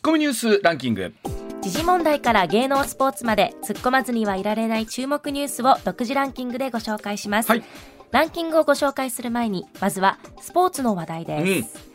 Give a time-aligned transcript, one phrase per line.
[0.00, 1.12] ッコミニュースランキング。
[1.60, 7.62] 時事問題から芸能スポーツまで突っ込まずにはいられない注目ニュースを独自ランキングでご紹介します、はい。
[8.10, 11.86] ランキングをご紹介する前にまずはスポーツの話題です、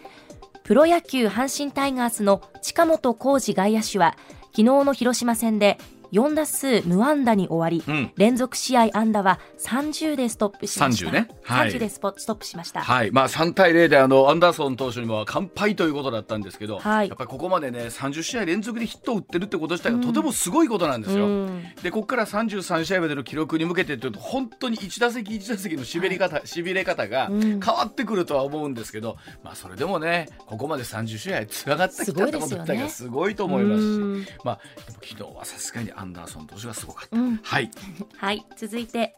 [0.64, 4.16] プロ野球阪神タイガースの近本浩二外野手は
[4.52, 5.80] 昨日の広島戦で
[6.12, 8.12] 4打数無安打に終わり、うん。
[8.18, 11.10] 連続試合安打は30でストップしました。
[11.10, 11.30] 30ね。
[11.44, 11.70] はい。
[11.72, 13.12] 30でスポストップしました、はい。
[13.12, 17.10] まあ、3対0であのアンダーソン投手にも完敗ということだったんですけど、はい。
[17.10, 21.28] やっぱりここまでね30試合連続でヒットを打ってるってこと自体がとてもすごいことなんですよ。
[21.28, 21.64] うん。
[21.82, 27.42] でここから33試合までの記録に向けてというと本当に1打席1打席のしびれ方、しびれ方がうん。
[27.60, 34.26] 変わってくるとは思うんですけど、まあ、それでもねここまで30試合つながってきたってこと自体がすごいと思いますうん。
[34.26, 34.60] し、まあ、
[35.02, 37.18] 昨日はさすがにアンダーソン投手がすごかった。
[37.18, 37.40] うん。
[37.44, 37.72] はい。
[38.18, 39.16] はい、続いて、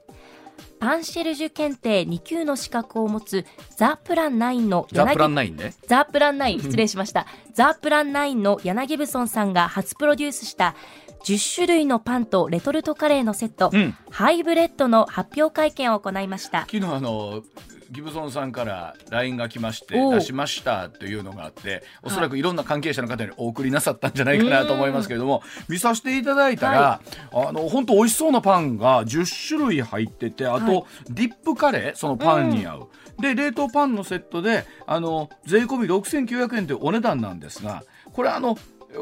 [0.80, 3.46] パンシェルジュ検定2級の資格を持つ
[3.76, 5.74] ザ・プラン9のザ・プラン柳9ね。
[5.88, 7.26] ザ・プラン9失礼しました。
[7.54, 10.76] ザ・プラン9のヤナギブソンさんが初プロデュースした
[11.24, 13.96] 10種類のパンとレトルトカレーのセット、うん。
[14.10, 16.62] ハイブレッドの発表会見を行いました。
[16.62, 17.44] 昨日あの
[17.92, 22.42] ギブソンさんから LINE が来まして出しましたというのがあっておそらくい。
[22.42, 30.84] ろんな関係者の方にお送りなさったんじゃないかなと思いますけれども見させていただいたら、あの本当美味しそうなパンが10種類入っててあと、はい。
[31.10, 32.88] ディップカレーそのパンに合う、
[33.20, 38.58] で冷凍パンのセットであの税込み6900円というお値段なんですがこれあの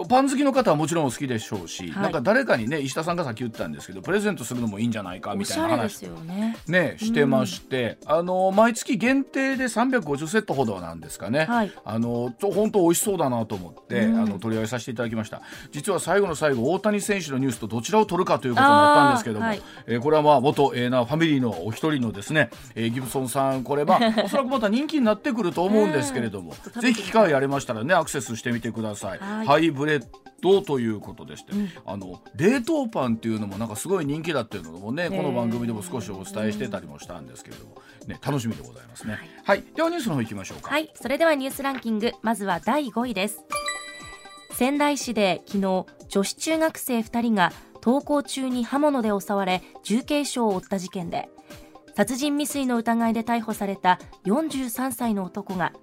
[0.09, 2.03] パン好きの方はもちろんお好きでしょうし、はい。
[2.03, 6.57] なんか誰かにね石田さんがさっき言ったんですけどプレゼントするのもいいんじゃないかおみたいな話ね。
[6.67, 11.71] ね、してまして、あの毎月限定で350セットほどなんですかね、はい。
[11.83, 14.19] あの本当美味しそうだなと思って、うん。
[14.21, 15.41] あの取り上げさせていただきました。
[15.71, 19.61] 実は最後の最後大谷選手のニュースとどちらを取るかということになったんですけども、はい。
[19.87, 29.19] えーこれはまあ元エーナーファミリーのお一人のですね、えーギブソンさんこれまあ おそらくまた人気になってくると思うんですけれども、うんぜひ機会ありましたらねアクセスしてみてください。
[29.19, 30.05] はいブレッ
[30.41, 39.17] ドということでして、うんあの冷凍パンっていうのもなんかすごい人気だっていうのもねこの番組でも少しお伝えしてたりもしたんですけれども、ね、楽しみでございますね。
[39.43, 40.69] はい、ではニュースの方行きましょうか。
[40.71, 43.43] はい、それではニュースランキング、まずは第5位です。
[44.51, 47.51] 仙台市で昨日、女子中学生2人が
[47.83, 51.29] 登校中に刃物で襲われ、重軽傷を負った事件で、
[51.95, 55.73] 殺人未遂の疑いで逮捕された43歳の男が、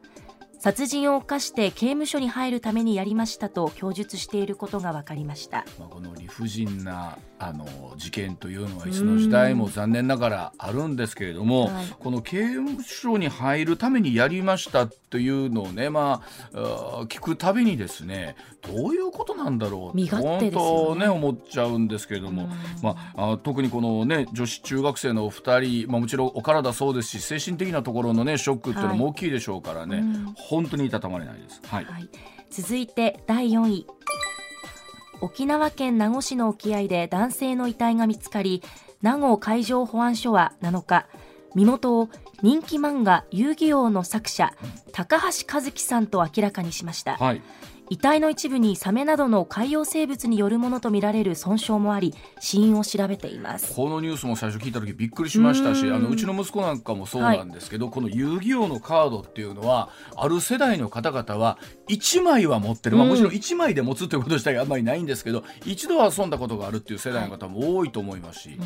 [0.63, 5.65] 殺人を犯して刑務所に入るためにやりましたと供述していることが分かりました。
[5.77, 7.67] まあ、この理不尽なあの
[7.97, 11.87] 事件というのはいつの時代も残念ながらあるんですけれども、はい。
[11.99, 16.23] この刑務所に入るためにやりましたというのをね、ま
[16.55, 20.69] あ、聞くたびにですねどういうことなんだろう身勝手ですよね。
[20.69, 22.49] 本当ね思っちゃうんですけれども、
[22.81, 30.33] まあ、あ特にこのね女子中学生のお二人、まあ、もちろんお体そうですし精神的なところのねショックっていうのも大きいでしょうからね、うん。
[30.37, 31.61] 本当にいたたまれないです。
[31.67, 31.85] はい。
[31.85, 32.09] はい、
[32.51, 33.87] 続いて第4位
[35.23, 38.61] 沖縄県名護市の沖合で男性の遺体が見つかり
[39.03, 41.07] 名護海上保安署は7日
[41.55, 42.09] 身元を
[42.43, 44.53] 人気漫画「遊戯王」の作者
[44.91, 47.17] 高橋和樹さんと明らかにしました。
[47.19, 47.43] はい。
[47.93, 53.75] 遺体の一部にサメなどの海洋生物によるものとみられる損傷もあり死因を調べています。
[53.75, 55.95] このニュースも最初聞いた時びっくりしましたしうん。
[55.95, 61.59] あのうちの息子なんかもそうなんですけど、この遊戯王のカードっていうのはある世代の方々は
[61.91, 68.57] 1枚は持ってる、まあ、うんもちろん1枚で持つということ自体があんまりないんですけど一度は遊んだことがあるっていう世代の方も多いと思いますし、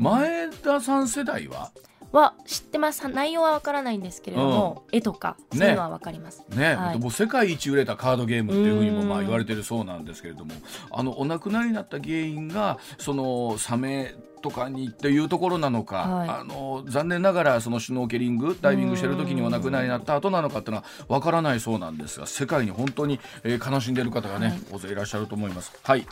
[0.00, 1.70] 前田さん世代は？
[2.12, 3.08] は知ってます。
[3.08, 6.98] 内容はわからないんですけれども、絵とかそういうのはわかります、ね、はい。
[6.98, 9.08] もう世界一売れたカードゲームっていうふうにもうん。
[9.08, 10.54] まあ言われてるそうなんですけれども
[10.90, 16.28] あのお亡くなりになった原因がそのサメとかにっていうところなのか、はい。
[16.28, 24.58] あの残念ながらそのシュノーケリングダイビングしてる時にお亡くなりになった後なのかっていうのはわからないそうなんですが世界に本当に、えー悲しんでいる方がね、はい。
[24.72, 25.72] 大勢いらっしゃると思います。
[25.82, 26.06] はい。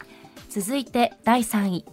[0.49, 1.85] 続いて第3位。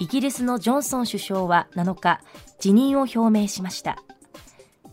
[0.00, 2.20] イギリスのジョンソン首相は7日
[2.58, 3.98] 辞任を表明しました。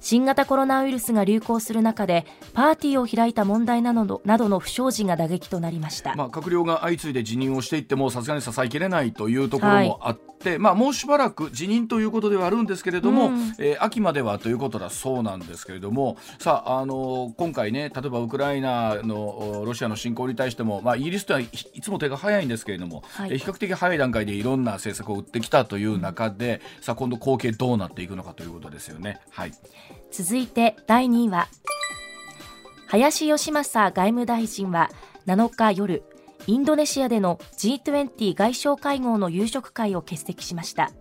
[0.05, 13.55] 新型コロナウイルスが流行する中でパーティーを開いた問題などのなどの不祥事が打撃となりました、まあ、閣僚が相次いで辞任をしていってもさすがに支えきれないというところもあって、まあ、もうしばらく辞任ということではあるんですけれども、うん。
[13.57, 23.31] えー秋まではということだそうなんですけれどもさあ、あの今回ね例えばウクライナのおロシアの侵攻に対しても、まあ、イギリスとはいいつも手が早いんですけれども、はい。
[23.31, 29.19] えー比較的早い段階でいろんな政策を打ってきたという中で、さあ今度後継どうなっていくのかということですよね。
[29.31, 29.51] はい
[30.11, 31.47] 続いて第2位は
[32.87, 34.89] 林芳正外務大臣は
[35.27, 36.03] 7日夜
[36.47, 40.91] インドネシアでの G20 外相会合の夕食会を欠席しました。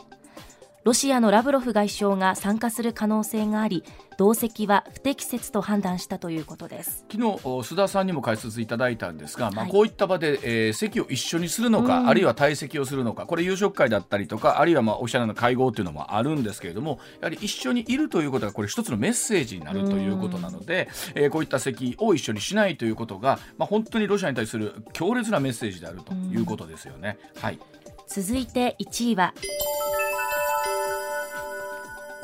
[0.85, 3.85] ロシアのラブロフ外相が参加する可能性があり
[4.19, 7.07] 同席は不適切と判断したということです。
[7.11, 9.73] 昨日須田さんにも解説いただいたんですが、まあ、はい。
[9.73, 12.09] こういった場で、えー席を一緒にするのか、うん。
[12.09, 27.19] あるいは退席をするのかこれ夕食会だったりとかあるいはまあおしゃれな会合というのもあるんですけれどもやはり一緒にいるということがこれ一つのメッセージになるということなので、えーこういった席を一緒にしないということが、まあ、本当にロシアに対する強烈なメッセージであるということですよね。
[27.41, 27.59] はい。
[28.07, 29.35] 続いて1位は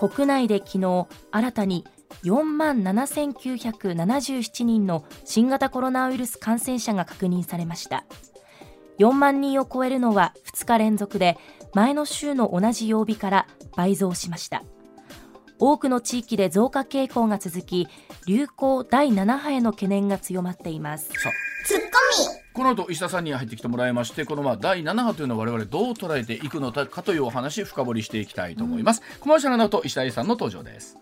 [0.01, 1.85] 国内で昨日新たに
[2.25, 8.07] 4万7977人の新型コロナウイルス感染者が確認されました。
[8.99, 11.37] 4万人を超えるのは2日連続で
[11.75, 14.63] 前の週の同じ曜日から倍増しました。
[15.59, 17.87] 多くの地域で増加傾向が続き
[18.27, 21.09] 流行第7波への懸念が強まっています。
[21.09, 21.33] さあ
[22.61, 30.99] この後石田さんに入ってきてもらいましてこのまあ第7波というのを我々どう捉えていくのかというお話深掘りしていきたいと思います、コマーシャルの後石田英さんの登場です。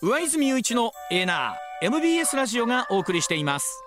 [0.00, 3.84] 上泉雄一のエナー MBS ラジオがお送りしています。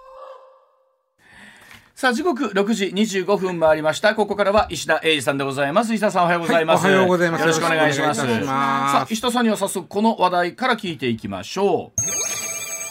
[1.96, 4.14] さあ時刻6時25分回りました。
[4.14, 5.94] ここからは石田英二さんでございます。
[5.96, 7.42] 石田さんおはようございます、はいおはようございます。
[7.42, 8.22] よろしくお願いします。
[8.22, 12.37] さあ石田さんには早速この話題から聞いていきましょう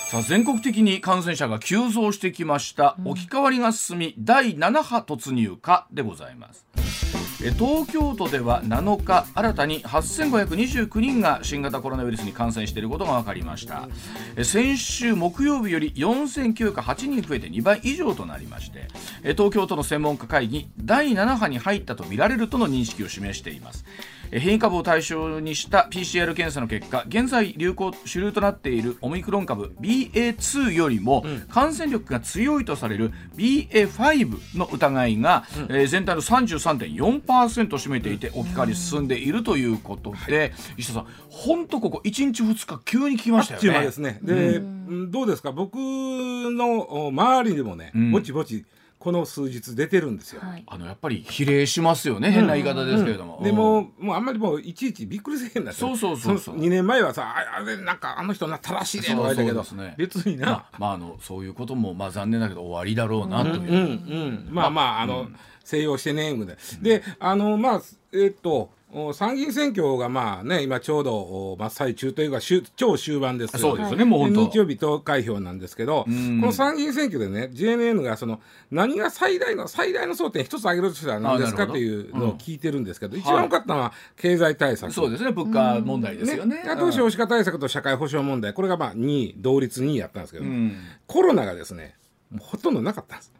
[0.09, 6.65] さあ全国的に感染者が急増してきました、置き換わりが進み第7波突入かでございます。
[6.77, 7.16] え
[7.51, 13.89] 東京都では7日新たに8529人が新型コロナウイルスに感染していることが分かりました。
[14.37, 18.89] え先週木曜日より4908人増えて2倍以上となりまして
[19.23, 23.85] え東京都の専門家会議第7波に入ったとみられるとの認識を示しています。
[24.33, 43.81] え変異株を対象にした PCR 検査の結果現在流行主流となっているオミクロン株 BA2 よりも感染力が強いとされる BA5 の疑いが、えー全体の33.4%を占めていて置き換わり進んでいるということで、石田さん本当ここ1日2日急に聞きましたよね。
[43.83, 44.19] ですね。
[44.23, 45.11] で、うん。
[45.11, 45.53] どうですか？
[45.53, 48.11] 僕のお周りでもね、ん。
[48.11, 48.65] ぼちぼち
[48.99, 50.41] この数日出てるんですよ。
[50.43, 50.65] はい。
[50.67, 56.57] あのやっぱり比例しますよね、変な言い方ですけれども、でももうあんまりもういちいちびっくりせえへんなそうそうそうそう。
[56.61, 65.29] 2年前はさああれなんかあの人な正しいでとか言ったけど、そうそうですね別にな、まあ、まああのそういうこともまあ残念だけど終わりだろうなという、うんうん、まあまああの、
[65.67, 66.57] 静養してねみたい。
[66.57, 67.83] なであのまあ
[68.13, 74.45] えっとお参議院選挙がまあね今ちょうどお真っ最中というか終超終盤ですそうですよねもう本当。
[74.45, 76.41] で日曜日投開票なんですけどこん。
[76.41, 78.41] の参議院選挙でね JNN がその
[78.71, 83.21] 何が最大の最大の争点一つ挙げるとしたら何ですかっていうのを聞いてるんですけど、ん。
[83.21, 86.63] 一番多かったのは経済対策、そうですね物価問題ですよね。
[86.69, 88.55] あと少子化対策と社会保障問題。
[88.55, 90.77] これがまあ2位同率2位やったんですけど、うん。
[91.09, 91.97] コロナがですね
[92.39, 93.33] ほとんどなかったんです。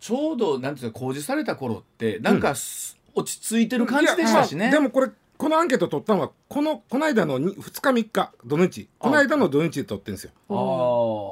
[0.00, 4.66] ちょうどなんていうの公示された頃ってなんかす、落ち着いてる感じでしたしいね。
[4.66, 8.88] やまあでもこれこのアンケート取ったのはこのこの間の2日3日土日。
[8.98, 10.32] この間の土日で取ってるんですよ。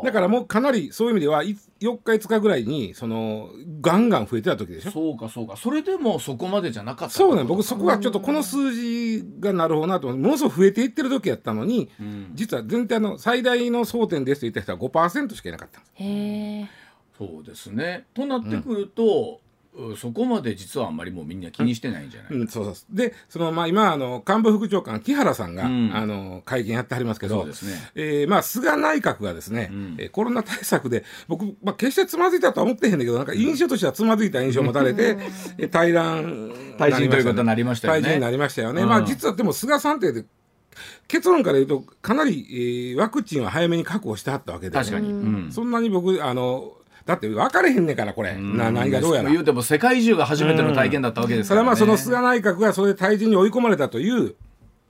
[0.04, 4.92] だからもうかなりそういう意味ではい4日5日ぐらいにそのガンガン増えてた時でしょ。
[4.92, 5.56] そうかそうか。
[5.56, 7.42] それでもそこまでじゃなかったそうね。
[7.42, 12.30] 僕そこはちょっとこの数字がなるほどなと思ってものすごく増えていってる時やったのに、ん。
[12.34, 15.92] 実は全体の最大の争点ですと言った人は5%しかいなかったんです。
[15.96, 16.85] へえ
[17.18, 18.06] そうですね。
[18.14, 19.40] となってくると、
[19.76, 22.96] うそこまで実はあんまりもうみんな気にしてないんじゃない、うん、そうそう。
[22.96, 25.90] でその、まあ、今あの官房副長官木原さんが、うん。
[25.94, 27.90] あの会見やってはりますけどそうですね。
[27.94, 29.96] えーまあ、菅内閣がですね、ん。
[29.98, 35.18] えーコロナ対策で僕、まあ、決してつまずいたとは思ってへんだけどなんか印象としてはつまずいた印象を持たれて、
[35.58, 38.00] えー対談退陣ということになりましたよね。
[38.00, 38.88] 退陣になりましたよね、うん。
[38.88, 40.24] まあ、実はでも菅さんって
[41.08, 44.72] 結論から言うとかなり、えーワクチンを早めに確保してはったわけで。
[44.72, 45.14] 確かに、う
[45.48, 45.52] ん。
[45.52, 46.72] そんなに僕あの
[47.06, 49.30] だって分かれへんねんからこれ、な何がどうやら。
[49.30, 51.76] 言うても世界中が初めての体験だったわけですから、ね。
[51.76, 54.34] それはまあその菅内閣がそれで退陣に追い込まれたという、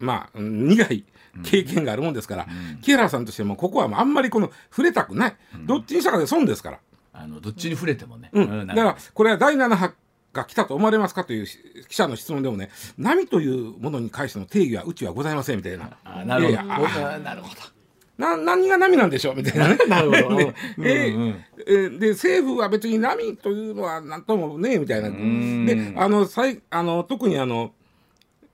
[0.01, 1.05] まあ、うん苦い
[1.45, 2.47] 経験があるもんですから、
[2.81, 6.79] 木原さんとしてもここはもうあんまりこの触れたくない、どっちにしたかで損ですから、
[7.13, 8.45] あのどっちに触れてもね、うん。
[8.61, 8.67] うん。
[8.67, 9.93] だからこれは第7波
[10.33, 11.47] が来たと思われますかという
[11.89, 15.97] 記者の質問でもね波というものに関しての定義はうちはございませんみたいな。
[16.05, 17.15] あなるほど、いやいや。
[17.15, 17.76] あなるほど
[18.19, 19.35] な何が波なんでしょう？
[19.37, 19.79] みたいなね。
[19.89, 20.37] なるほど。
[20.39, 21.45] でえうんうん。
[21.67, 25.09] えーで政府は別に波というのは何ともねみたいな。
[25.09, 25.67] ん。
[25.67, 27.73] であの最あの特にあの、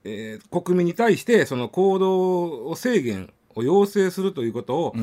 [0.05, 4.95] えー国民に対してその行動を制限を要請するということを、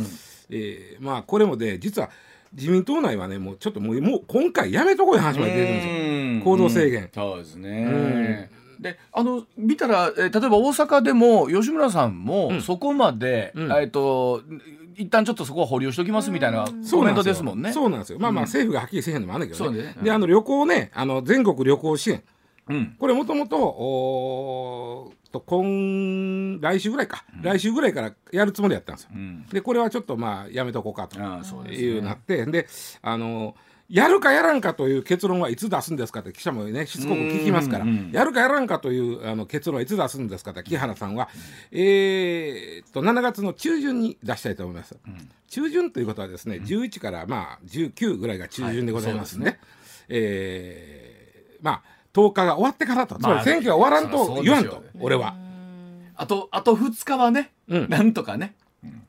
[0.49, 2.09] えーまあこれもで実は
[2.53, 5.93] 自民党内はねもうちょっともうもう今回やめとこういう話まで出てるんですよ。
[5.93, 5.97] う
[6.37, 6.41] ん。
[6.43, 7.03] 行動制限。
[7.03, 7.09] うん。
[7.13, 8.49] そうですね、
[8.79, 13.71] であの見たら、えー例えば大阪でも吉村さんもそこまで、うん。
[13.73, 14.41] えっと
[14.95, 17.71] 一旦ちょっとそこは保留しておきますみたいなコメントですもんね。
[17.71, 18.19] そうなんですよ。
[18.19, 19.83] まあまあ政府がはっきりせえへんのもあるんだけどね。
[19.83, 19.95] ね。
[20.01, 22.23] であの旅行ねあの全国旅行支援。
[22.69, 22.95] うん。
[22.99, 29.11] これもともとと今来週ぐらいか、来週ぐらいからやるつもりやったんですよ。
[29.13, 29.45] うん。
[29.45, 31.19] でこれはちょっとまあやめとこうかと
[31.69, 32.45] いうなって。
[32.45, 32.67] で
[33.01, 33.55] あの
[33.89, 37.85] やるかやらんかという結論はいつ出すんですかって記者もねしつこく聞きますから。
[38.11, 41.27] やるかやらんかというあの結論はいつ出すんですかって木原さんは、
[41.71, 44.95] えーっと7月の中旬に出したいと思います。
[45.49, 49.59] 中旬ということはですね11からまあ19ぐらいが中旬でございますんで,、はい
[50.09, 51.81] えーまあ
[52.13, 53.15] 10日が終わってからと。
[53.15, 55.35] つまり選挙が終わらんと言わんと、俺は。
[56.15, 57.89] あとあと2日はね、うん。
[57.89, 58.55] なんとかね。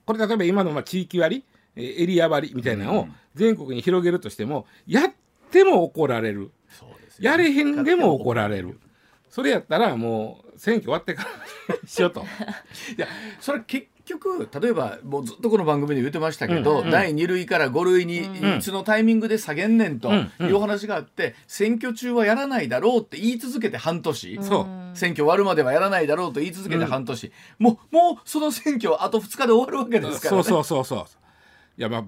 [0.04, 5.12] これ例えば今のまあ地域割えーエリア割みたいなのを全国に広げるとしてもやっ
[5.50, 6.50] ても怒られる。
[7.19, 8.81] やれへんでも怒られる。
[9.29, 11.25] それやったらもう選挙終わってか
[11.69, 12.21] ら しようと。
[12.97, 13.07] いや
[13.39, 18.23] それ結局例えばもうずっとこの番組で言ってましたけど、第2類から5類に
[18.59, 24.97] いつのタイミングで下げんねんというお話があって、選挙中はやらないだろうって言い続けて半年、そう。
[24.97, 30.37] 選挙終わるまではやらないだろうと言い続けて半年、もうもうその選挙はあと2日で終わるわけですから。
[30.39, 30.43] ね。
[30.43, 31.29] そうそうそうそう
[31.80, 32.04] いやまあ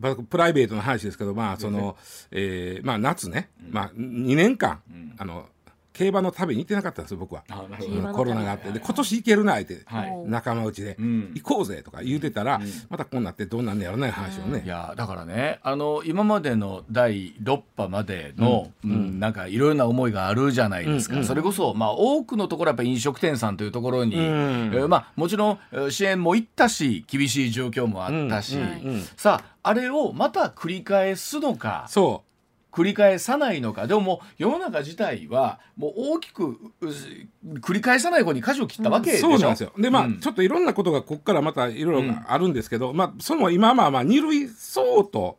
[0.00, 1.96] まプライベートの話ですけどまあその、
[2.32, 4.82] えーまあ夏ね、まあ2年間、
[5.16, 5.46] あの
[5.92, 7.44] 競馬の旅に行ってなかったんですよ僕は。
[7.50, 7.88] あなるほど。
[7.88, 8.14] 競馬の旅。
[8.14, 8.70] コロナがあって。
[8.72, 10.16] で今年行けるなって、はい。
[10.26, 11.32] 仲間内で、ん。
[11.34, 19.20] 行こうぜとか言うてたら、またこうなってどうなんねやろない話をね、いやだからねあの今までの第6波までの、うん。
[19.20, 24.18] なんかいろいろな思いがあるじゃないですか、それこそ、まあ、多くのところやっぱ飲食店さんというところに、ん。
[24.18, 28.62] えーまあ、もちろんえー支援も行ったし厳しい状況もあったし、うん。
[28.62, 28.94] うん。
[28.94, 29.02] うん。
[29.16, 31.86] さああれをまた繰り返すのか。
[31.88, 32.24] そ
[32.72, 33.86] 繰り返さないのか。
[33.86, 36.86] でももう世の中自体はもう大きくう
[37.60, 39.72] 繰り返さない方に舵を切ったわけでしょ、そうなんですよ。
[39.78, 40.20] でまあ、うん。
[40.20, 45.38] ちょっといろんなことがここからまたいろいろあるんですけど、まあその今まあまあ二類相当、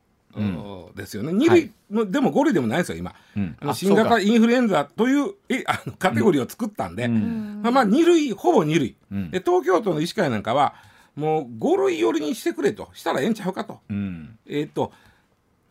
[0.95, 1.33] ですよね。
[1.33, 1.71] 二類、
[2.07, 3.13] でも五類でもないですよ今。
[3.35, 3.55] うん。
[3.59, 7.61] あのあ新型インフルエンザというえあのカテゴリーを作ったんで、ん。
[7.61, 9.31] まあまあ二類ほぼ二類、ん。
[9.31, 10.75] で東京都の医師会なんかは
[11.15, 12.89] もう五類寄りにしてくれと。
[12.93, 13.79] したらええんちゃうかと。
[13.89, 14.37] うん。
[14.47, 14.91] えーっと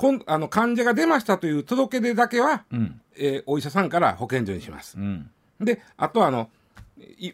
[0.03, 4.99] こんあの患者が出ましたという届け出だけは、うんえーお医者さんから保健所にします。
[4.99, 5.31] うん
[5.61, 6.47] であとはあのい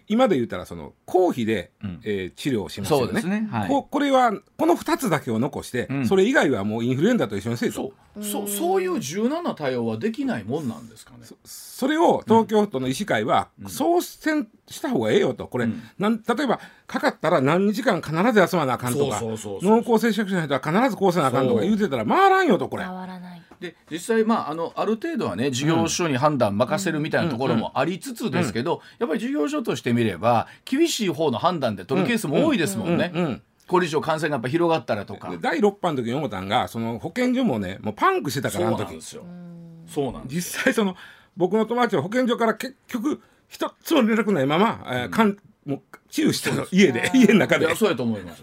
[0.07, 2.01] 今で言ったらその公費で、うん。
[2.05, 3.07] えー治療をしますよね。
[3.07, 3.49] そうですね。
[3.51, 3.69] はい。
[3.69, 6.07] ここれはこの2つだけを残して、うん。
[6.07, 7.75] それ以外はもうインフルエンザと一緒にせえと。
[7.75, 8.25] そう。
[8.25, 11.27] そうそういう柔軟な対応はできないもんなんですかね？
[11.45, 15.47] それを東京都の医師会は、そうせんした方がええよと。
[15.47, 15.83] これ、うん。
[15.99, 22.85] なん例えばかかったら何日間必ず休まなあかんとか濃厚接触者の人は必ずこうせなあかんとか言うてたら回らんよとこれ。
[22.85, 33.13] 変わらないで実際、まあ、あのある程度はね事業所に判断任せるみたいなところもありつつですけど、やっぱり事業所としてみれば厳しい方の判断で取るケースも多いですもんね。
[33.15, 35.37] うんうんこれ以上感染がやっぱ広がったらとかで。
[35.37, 39.25] 第6波の時に思ったんがその保健所もねもうパンクしてたからあの時なんですよ。
[39.87, 40.63] そうなんですよ。
[40.63, 40.97] 実際その
[41.37, 45.37] 僕の友達は保健所から結局一つも連絡ないまま、えーかん
[45.67, 48.43] もう治癒したの家で家の中でいやそうやと思います。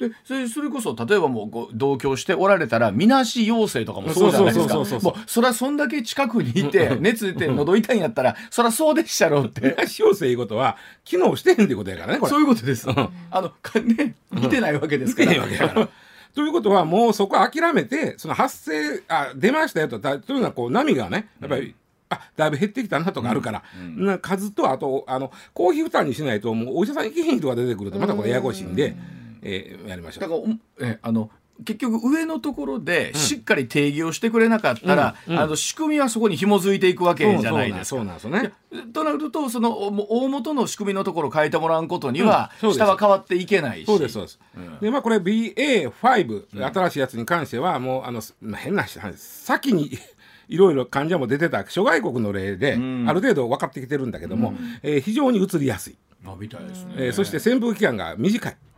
[0.00, 4.74] はい、でそれそれこそ例えばもうご同居しておられたらみなし陽性とかもそうじゃないですか。
[4.74, 4.86] もう
[5.26, 9.74] そりゃそんだけ近くにいて熱出て喉痛いんやったらそりゃそうでっしゃろうって。
[9.76, 11.64] 東陽性いうことは機能してへん。
[11.66, 12.88] ってことやからねそういうことです。
[12.88, 15.28] あのかね見てないわけですから。
[15.28, 15.42] 見てへん。
[15.42, 15.88] わけやから。
[16.34, 21.74] ということはもうそこは諦めてその発生あ出ましたよとだというのはこう波がねやっぱり、
[22.08, 23.64] あだいぶ減ってきたなとかあるから、
[23.96, 27.04] な数とあとあの公費負担にしないともうお医者さん。
[27.06, 27.38] 行けへん。
[27.38, 28.76] 人が出てくるとまたこれややこしいん。
[28.76, 28.94] で、
[29.42, 30.22] えーやりましょう。
[30.22, 30.46] だからお
[30.80, 31.30] えあの
[31.64, 35.34] 結局上のところでしっかり定義をしてくれなかったら、うん。
[35.34, 35.40] うん。
[35.40, 37.84] あの仕組みはそこに紐づいていくわけじゃないですか。
[37.84, 38.92] そうなんそうなんですよね。
[38.92, 43.86] となるとその大元の仕組みのところを変えてもらうことには、う下は変わっていけないし。
[43.86, 44.38] そうですそうです。
[44.80, 49.90] でまあこれ BA.5、新しいやつに関してはもうあのまあ変な話先に
[50.48, 53.08] いろいろ患者も出てた諸外国の例で、ん。
[53.08, 56.94] ある程度分かってきてるんだけども、えー非常に移りやすい、あみたいですね。
[56.96, 58.69] えーそして潜伏期間が短い、うん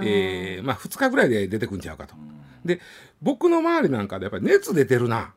[0.00, 2.14] えーまあ、2日ぐらいで出てくんちゃうかと。
[2.64, 2.80] で
[3.22, 5.32] 僕の周りなんかでやっぱり熱出てるな、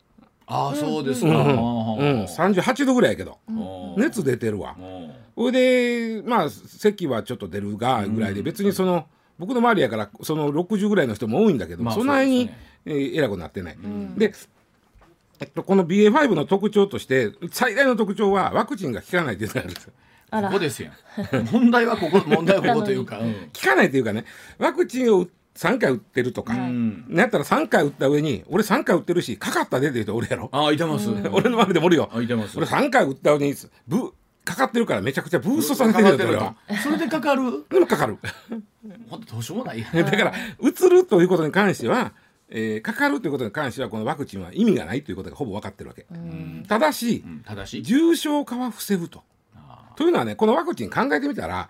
[0.48, 1.28] ああそうですか。
[1.28, 1.36] うん。
[1.36, 1.46] うん。
[1.46, 3.96] うん、38度ぐらいやけど、うん。
[3.98, 4.76] 熱出てるわ。
[4.78, 5.12] うん。
[5.36, 9.08] それでまあ咳はちょっと出るがぐらいで、別にその
[9.40, 12.58] 僕の周りやからその60ぐらいの人も多いんだけど、まあそんなに、ね。
[12.86, 13.78] えー偉くなってない。
[14.18, 14.34] で
[15.40, 19.94] えっと、この BA.5 の特徴として最大の特徴はワクチンが効かないっていうのがあるんですよ。
[20.32, 20.94] ここですやん。
[21.52, 23.20] 問題はここ問題はここというか。
[23.20, 23.34] うん。
[23.54, 24.26] 効かないっていうかね
[24.58, 27.06] ワクチンを3回打ってるとか、ん。
[27.10, 31.10] なったら3回打った上に俺3回打ってるしかかったでって言う人おるやろ、ああいてます。
[31.10, 32.10] 俺の周りでもおるよ。
[32.14, 32.58] あいてます。
[32.58, 33.56] 俺3回打った上に
[33.88, 37.66] ブかかってるからめちゃくちゃブーストされてるよ俺はそれでかかる？
[37.70, 38.18] でもかかる。
[39.10, 39.84] ほんとどうしようもない。
[39.94, 42.14] だから移るということに関しては
[42.50, 46.06] えーかかるということに関してはこのワクチンは意味がないということがほぼ分かってるわけ、
[46.68, 47.40] ただし、うん。
[47.46, 47.84] ただし。
[47.84, 49.24] 重症化は防ぐと。
[49.96, 51.70] というのはねこのワクチン考えてみたら、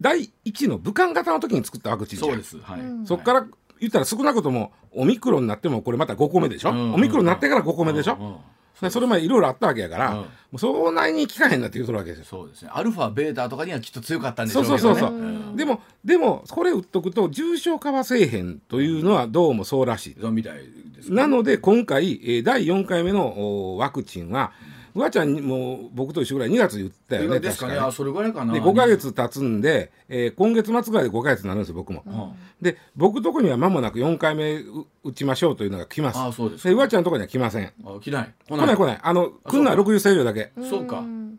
[0.00, 2.30] 第一の武漢型の時に作ったワクチンじゃん。
[2.30, 2.58] そうです。
[2.58, 3.46] はい、そこから
[3.80, 6.94] 言ったら少なくともオミクロンになってもこれまた5個目でしょ、うん。
[6.94, 8.26] オミクロンになってから5個目でしょ、うん。
[8.26, 8.36] うん。
[8.80, 10.16] でそれまでいろいろあったわけやから、うん。
[10.16, 12.24] もうそんなに効かへんなって言うとるわけですよ。
[12.24, 12.70] そうですね。
[12.72, 15.00] アルファベータとかにはきっと強かったんでしょそううけどね。
[15.00, 20.58] そうそうそう、でもでもこれ打っとくと重症化はせえへんというのはどうもそうらしい、そうみたい
[20.94, 24.52] ですねなので今回、えー第4回目のおワクチンは
[24.98, 32.02] うわちゃんにも僕と一緒ぐらい2月言ったよねですかね確かあそれぐらいかなで5ヶ月経つんで、えー今月末ぐらいで5ヶ月になるんですよ僕も。
[32.04, 36.18] うんで僕とこには間もなく4回目う打ちましょうというのが来ます。
[36.18, 37.72] あそうですかでうわちゃんのとこには来ません。
[37.84, 38.98] あ来ない来来ない来ない。
[39.00, 40.50] あの来んのは60歳以上だけ。
[40.68, 41.38] そうかうん。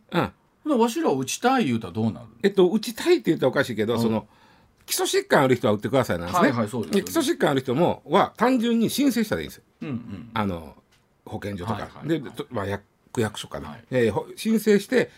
[0.64, 2.28] ほなわしら打ちたい言うたらどうなる？
[2.44, 4.28] えっと打ちたいって言ったらおかしいけど、その
[4.86, 6.48] 基礎疾患ある人は打ってくださいなんですね。
[6.50, 9.64] はいはいそうですよね基礎疾患ある人もは単純に申請したらいいんですよ。
[9.82, 10.76] うんうんあの
[11.26, 13.84] 保健所とか、はいはいでとまあ薬区役所かな、はい。
[13.92, 15.10] えーほ申請して。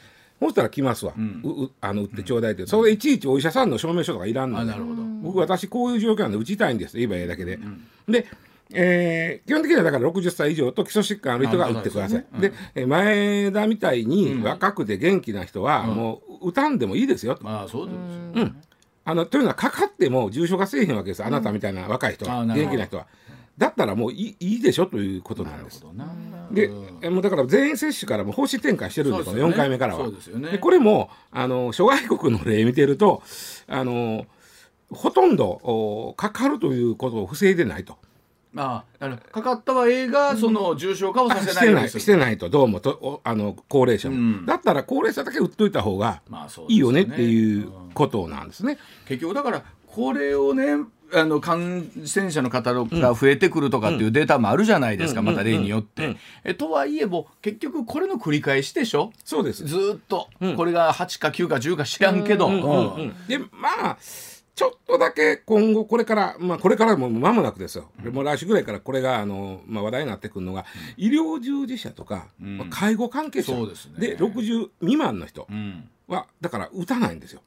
[0.42, 1.42] そしたら来ますわ、ん。
[1.44, 5.04] ううあの打ってちょうだいって、それいちいちお医者さんの証明書とかいらんのであなるほど。
[5.22, 7.60] 僕私こういう状況なんで打ちたいんです言えばいいだけで、
[8.10, 8.26] で、
[8.74, 17.92] えー基本的にはだから60歳以上と基礎疾患ある人が打ってください、でえー前田みたいに若くて元気な人はもう打たんでもいいですよと、まあそうで
[18.34, 18.52] すよ。
[19.04, 21.24] あのというのはかかっても重症化せえへんわけです。
[21.24, 23.06] あなたみたいな若い人は、元気な人は
[23.58, 25.84] だったらもういいいいでしょということなんです。
[26.52, 26.70] で、
[27.02, 29.54] えもうだから全員接種からもう方針転換してるんですよね。
[29.54, 30.10] 4回目からは。
[30.10, 30.52] でね。
[30.52, 33.22] でこれもあの諸外国の例見てると
[33.68, 34.26] あの
[34.90, 37.98] ほとんどおかかるということを防いでないと。
[38.54, 42.04] まあだからかかったは A がその重症化をさせしないようにする。
[42.06, 44.46] てないしてないとどうもとおあの高齢者も、うん。
[44.46, 46.22] だったら高齢者だけ打っといた方が
[46.68, 48.78] いいよねっていうことなんですね。
[49.08, 56.16] 結局だからこれをねあの感染者の方が増えてくるとかっていうデータもあるじゃないですか、また例によって。
[56.44, 59.12] えとはいえも結局これの繰り返しでしょ？
[59.24, 59.66] そうです。
[59.66, 63.98] ずーっと、これが8か9か10か知らんけど、うんでまあ
[64.54, 70.66] ちょっとだけ今後これからまあこれからも間もなくですよ、もう来週ぐらいからこれがあの、まあ、話題になってくるのが、
[70.98, 73.54] 医療従事者とか、まあ介護関係者。
[73.66, 74.16] ですね。
[74.20, 75.90] 60未満の人うん。
[76.08, 77.42] はだから打たないんですよ。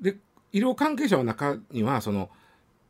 [0.00, 0.16] で
[0.52, 2.28] 医療関係者の中にはその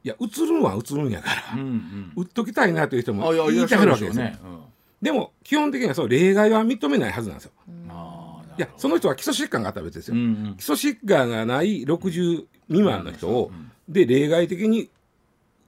[0.05, 2.13] いやうつるんはうつるんやから、うんうん。
[2.15, 4.25] 打っときたいなという人も言いらっしてゃるわけですよ。
[4.25, 4.39] ね。
[4.45, 4.61] うん。
[5.01, 7.53] でも基本的にはそう例外は認めないはずなんですよ。
[7.89, 10.15] あーいやその人は基礎疾患があったら別ですよ。
[10.15, 10.55] うんうん。
[10.57, 13.51] 基礎疾患がない60未満の人を、
[13.89, 14.91] で例外的に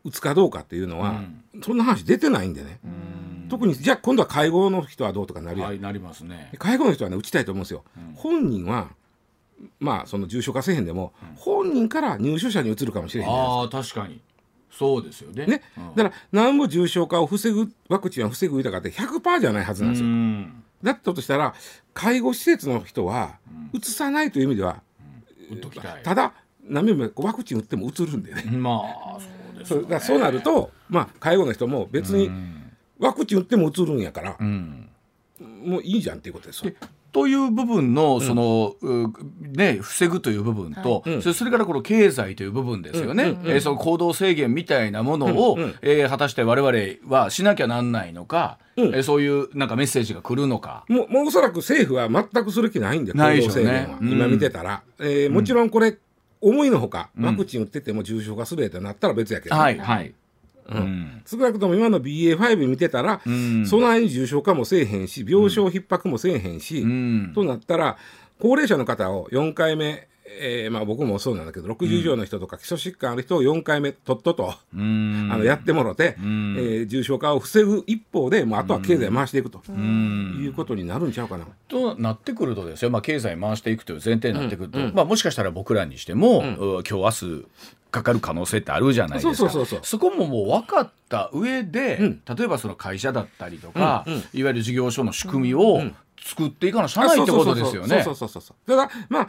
[0.05, 1.23] 打つかどうかっていうのは、
[1.63, 2.79] そんな話出てないんでね、
[3.49, 6.51] 特にじゃあ今度は介護の人はどうとかなるやん、はいなりますね。
[6.53, 6.59] で。
[6.59, 8.91] 介護の人はね打ちたいと思うんですよ、本人は
[9.79, 14.21] まあその重症化せえへんでも、本人から入所者に移るかもしれへんああ確かに。
[14.71, 15.47] そうですよね。
[15.47, 15.63] ね、
[15.95, 20.63] だからなんぼ重症化を防ぐワクチンは防ぐ豊かって100%じゃないはずなんですよ、うん。
[20.83, 21.55] だったとしたら
[21.95, 23.39] 介護施設の人は
[23.73, 24.83] 移さないという意味では、
[26.03, 28.83] ただ何もワクチン打っても移るんでね、ま
[29.17, 32.31] あそうですそうだそうなると、まあ、介護の人も別に
[32.99, 34.91] ワクチン打っても移るんやから、うん。
[35.41, 36.73] もういいじゃんっていうことですよ。
[37.17, 41.23] という部分のその、うね防ぐという部分と、うん。
[41.23, 48.95] それからこの経済という部分ですよね、えーその行動制限みたいなものを、えー果たして我々はしなきゃなんないのか、うん。
[48.95, 50.85] えーそういうなんかメッセージが来るのか。
[50.89, 53.65] もうもうおそらく政府は全くする気ないんで、ないでしょうね。
[53.65, 54.13] 行動制限は、うん。
[54.13, 55.97] 今見てたら、えーもちろんこれ、
[56.43, 60.13] 思いのほか、ワクチン打ってても重症化するやなったら別やけど、はいはい。
[60.71, 61.23] うん。
[61.27, 63.67] 少なくとも今の BA.5 見てたら、ん。
[63.67, 67.33] そないに重症化もせえへんし、病床逼迫もせえへんし、うん。
[67.35, 67.97] となったら、
[68.39, 75.29] 高齢者の方を4回目、えーまあ、僕もそうなんだけど、60以上の人とか基礎疾患ある人を4回目、とっとと、うん。
[75.33, 76.57] あのやってもろて、ん。
[76.59, 80.41] えー重症化を防ぐ一方で、もうあとは経済回していくと、うん。
[80.43, 81.47] いうことになるんちゃうかな。
[81.69, 87.47] となってくるとですよ、まあ、経済回していくという前提になってくると、まあ、もしかしたら僕らにしても、う今日明日
[87.91, 89.51] かかる可能性ってあるじゃないですか。
[89.83, 92.21] そこももう分かった上で、ん。
[92.27, 94.21] 例えばその会社だったりとか、うんうん。
[94.33, 95.81] いわゆる事業所の仕組みを
[96.23, 98.03] 作っていかなしゃあないってことですよね。
[98.03, 98.15] そう。
[98.15, 99.29] そうそうそうただまあ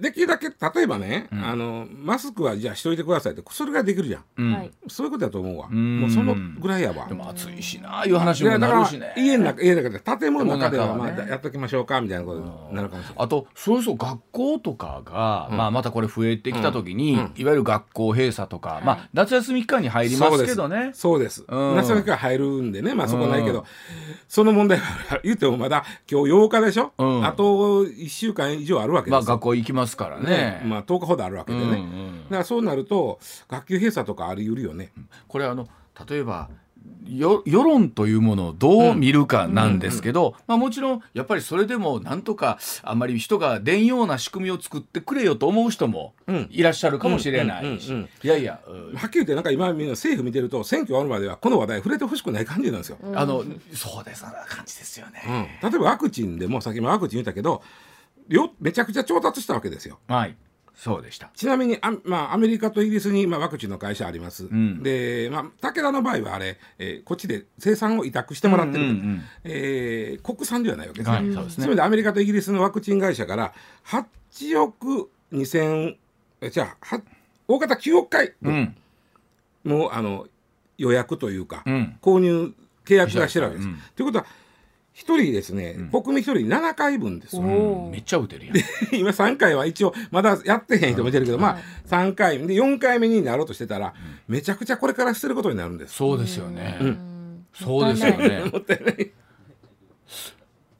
[0.00, 4.52] できるだけ例えばね、あのマスクはじゃあしといてくださいってそれができるじゃん、うん。
[4.54, 4.70] はい。
[4.88, 6.00] そういうことだと思うわ、ん。
[6.00, 7.06] もうそのぐらいやわ。
[7.06, 9.12] でも暑いしなあいう話もいやだからなるしね。
[9.16, 13.24] 家の中家の中で建物の中ではまあやっときましょうかみたいなことになるかもしれない。
[13.24, 20.90] あとそうそう学校とかが、まあ、またこれ増えてきた時に、いわゆる学校閉鎖とか、まあ、夏休み期間に入りますけどね。
[20.94, 21.44] そうです。
[21.46, 21.76] うん。
[21.76, 23.64] 夏休みから入るんでね、まあそこはないけど、
[24.28, 27.26] その問題は言ってもまだ今日8日でしょ、うん。
[27.26, 29.34] あと1週間以上あるわけまあ、ですよ。
[29.34, 30.24] 学校行きますからね。
[30.24, 31.64] ねまあ10日ほどあるわけでね。
[31.64, 34.92] うんうんだからそうなると、学級閉鎖とかあり得るよね。
[35.26, 35.68] これあの
[36.08, 36.48] 例えば
[37.08, 52.98] よ世論というものをどう見るかなんですけど、まあ、もちろんやっぱりそれでもなんとかあまり人が出んような仕組みを作ってくれよと思う人もうんいらっしゃるかもしれないしうんうんうんいやいやうんはっきり言ってなんか今みんな政府見てると選挙終わるまではこの話題触れてほしくない感じなんですよ。
[53.14, 55.22] あのそうですな感じですよね。
[55.62, 57.62] うん例えばワクチンでもさっきもワクチン言ったけど
[58.28, 59.98] よめちゃくちゃ調達したわけですよ。
[60.08, 60.36] はい。
[60.80, 61.30] そうでした。
[61.34, 64.82] ちなみにあ、まあ、アメリカとイギリスに、まあ、ワクチンの会社あります、ん。
[64.82, 69.22] で、まあ、武田の場合はあれ、えーこっちで生産を委託してもらってる、うんうんうん。
[69.44, 71.64] えー国産ではないわけですね、はいそうですね。
[71.64, 73.52] つまりアメリカとイギリスのワクチン会社から
[73.84, 75.96] 8億2000
[76.40, 77.02] えじゃあは
[77.46, 78.76] 大方9億回うん。
[79.64, 80.28] もうあの
[80.78, 81.98] 予約というか、うん。
[82.00, 82.54] 購入
[82.86, 83.68] 契約がしてるわけです。
[83.68, 83.78] うん。
[83.96, 84.26] ということは
[84.92, 87.36] 一人ですね、国民一人7回分です。
[87.36, 87.42] よ。
[87.42, 87.90] おー。
[87.90, 88.56] めっちゃ打てるやん。
[88.92, 93.94] 今3回は一応まだやってへん人もいてるけど、まあ3回で4回目になろうとしてたら、
[94.26, 95.94] めちゃくちゃこれから捨てることになるんです。
[95.94, 96.78] そうですよね。
[96.80, 97.46] うん。
[97.54, 98.44] そうですよね。
[98.52, 99.10] もったいない。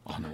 [0.06, 0.28] あの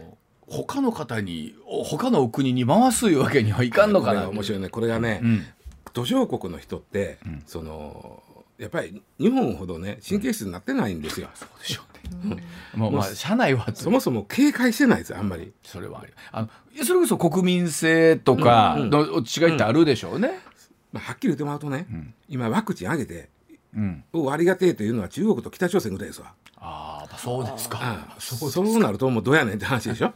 [0.48, 4.68] 他の方にお他のお国に回すいうわけにはいかんのかな面白いね。
[4.68, 5.44] これがね、うん。
[5.92, 8.22] 途上国の人って、その
[8.58, 11.28] やっぱり日本ほどね神経質になってないんですよ。
[11.34, 11.82] そうでしょ
[12.24, 12.42] うね。
[12.74, 15.52] もうまあ社内はそもそも警戒してないですよあんまり。
[15.62, 16.48] それはあの
[16.84, 20.40] それこそ国民性とかの違いってあるでしょうね。
[20.92, 21.86] まあ、はっきり言ってもらうとね、
[22.28, 23.28] 今ワクチンあげて
[23.76, 24.04] うん。
[24.12, 26.32] おありがてえというのは中国と北朝鮮ぐらいですわ。
[26.56, 28.16] ああそうですか。
[28.18, 30.12] そうそうなるともうどうやねんって話でしょ。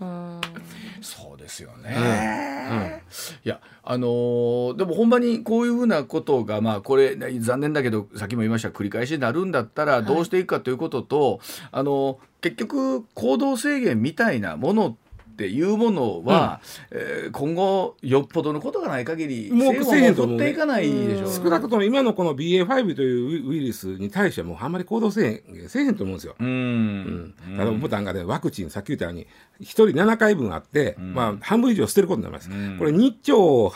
[1.02, 3.02] そうですよね。
[3.44, 11.40] いやあのーでもほんまにこういうふうなことがまあこれ残念だけどさっきも言いました繰り返しになるんだったらどうしていくかということと、
[11.72, 15.09] あの結局行動制限みたいなものって
[15.48, 20.44] いうものは、えー今後よっぽどのことがない限りもう制せえへんと思うね。
[20.44, 21.32] 限を取っていかないでしょう。
[21.32, 26.34] 少なくとも今のこの BA.5 というウイルスに対してはもうあんまり行動せえへんせえへんと思うんですよ。
[26.38, 27.34] うん。
[27.48, 29.26] うん、ただボタンがねワクチンさっき言ったように
[29.60, 32.48] 1人7回分あって、まあ半分以上捨てることになります、
[32.78, 33.68] これ2兆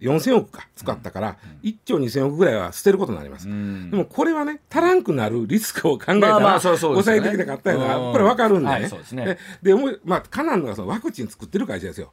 [0.00, 3.90] 4000億か使ったから、1兆2000億ぐらいは捨てることになります、ん。
[3.90, 7.20] でもこれはね足らんくなるリスクを考えたら、まあまあそうそうですよね。
[7.20, 8.12] 抑えてきたかったよな、うん。
[8.12, 9.24] これ分かるんでね,、はいそうですね。
[9.24, 12.12] ででもうまあかなんのがそのワクチン作ってる会社ですよ、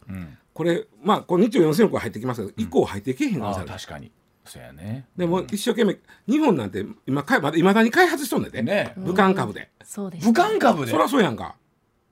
[0.54, 4.12] これまあこれ2兆4000億は入ってきますけど、以降入ってけへん可能あ性あ確かに。
[4.45, 5.06] そうやね。
[5.17, 5.97] でも一生懸命
[6.28, 8.93] 日本なんて今かまだ未だに開発しとんねんで、ね。
[8.97, 10.91] 武漢株で、そうです武漢株で？
[10.91, 11.56] そりゃそうやんか。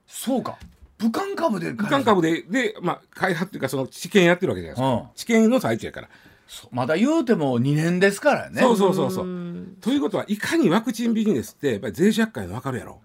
[0.06, 0.58] そうか
[0.98, 5.08] 武漢株で武漢株でで、まあ、開発っていうかその治験やってるわけじゃないですか、うん。
[5.14, 6.08] 治験の最中やから、
[6.70, 8.60] まだ言うても2年ですからね。
[8.62, 9.26] そうそうそうそう。
[9.80, 13.00] ということはいかにワクチンビジネスってやっぱり脆弱かいの分かるやろ。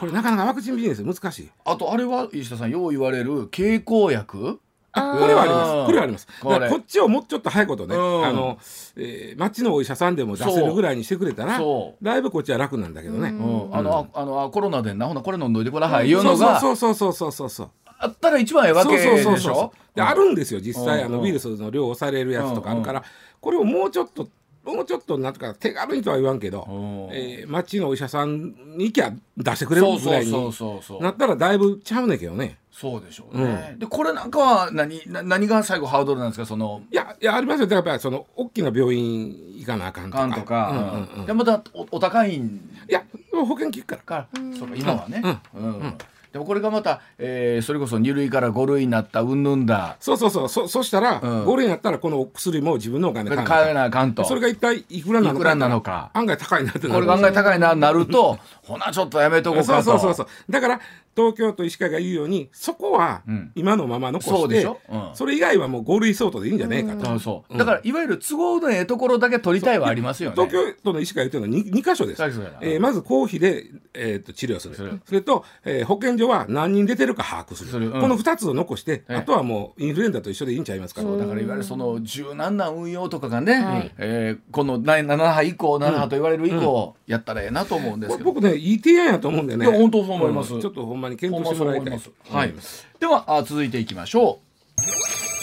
[0.00, 1.50] これなかなかワクチンビジネス難しい。
[1.64, 4.60] あとあれは石田さんよう言われる経口薬
[4.94, 5.86] これはあります。
[5.86, 6.26] これはあります。
[6.26, 8.26] だここっちをもうちょっと早いことね、うん。
[8.26, 8.58] あの、
[8.96, 17.48] えー、町のお医者さんでも出せるぐらいにしてくれたらそだいぶこっちは楽なんだけどね、うん、あの、ああのあコロナでなほなこれ飲んどいてくださいいうのがそうそうそうそうそう。
[17.48, 19.12] そうあったら一番ええわけでしょ？
[19.12, 23.04] そうそうそうそうであるんですよ実際、あのウイルスの量を抑えれるやつとかあるから、
[23.40, 24.28] これをもうちょっと
[24.64, 27.16] もうちょっとなんとか手軽にとは言わんけど、うん。
[27.16, 31.02] えー、町のお医者さんに行きゃ出してくれるぐらいそうにそうそうそう。
[31.02, 36.46] なったらだいぶちゃうねんけどねそうでしょうね、でこれなんかは何な何が最後ハードルなんですか？
[36.46, 37.66] そのいやいやありますよ。
[37.68, 40.34] だからやっぱりその大きな病院行かなあかんとか。
[40.34, 41.26] とか、うんうんうん。
[41.26, 44.02] でまたおお高いんいや保険効くから。
[44.02, 44.14] か。
[44.34, 45.22] ら、そうか今はね、
[45.54, 45.94] うん
[46.32, 49.98] でもこれがまた、えーそれこそ2類から5類になったうんぬんだ。
[50.00, 50.48] そうそうそう。
[50.48, 51.44] そそしたら、うん。
[51.44, 54.24] 5類になったらこのお薬も自分のお金で買買えなあかんと。
[54.24, 55.54] それが一体いくらなのか。
[55.54, 56.10] なのか。
[56.14, 56.94] 案外高いなってなる。
[56.94, 58.38] これが案外高いななると。
[58.62, 59.94] ほなちょっとやめとこうそかと。
[59.94, 60.26] うそうそうそう。
[60.50, 60.80] だから
[61.16, 63.52] 東京都医師会が言うようにそこはん。
[63.54, 64.78] 今のまま残して、そうでしょ？
[64.90, 65.10] うん。
[65.14, 67.18] それ以外はもう5類相当でいいんじゃねえかと、そう。
[67.20, 70.36] そうだからいわゆる都合のええところだけ取りたいはありますよね。
[70.36, 72.22] 東京都の医師会が言ってるのは 2, 2箇所です。
[72.62, 74.74] えーまず公費で、えー、と治療する。
[74.74, 77.70] するそれと、えー保健所は何人出てるか把握する。
[77.70, 77.90] する。
[77.90, 78.00] うん。
[78.00, 79.14] この2つを残して、ええ。
[79.16, 83.92] あとはもうインフルエンザと一緒でいいんちゃいますかだからいわゆるその柔軟な運用とかがね、はい。
[83.98, 89.66] えーこの7波以降7波と言われる以降、やったらええなと思うんですけど、僕ねいい提案やと思うんでね。
[89.66, 90.54] いや本当そう思います。
[90.54, 90.60] ん。
[90.60, 92.54] ちょっとほんまに検討してもらいたいはい、
[92.98, 94.40] ではあ続いていきましょ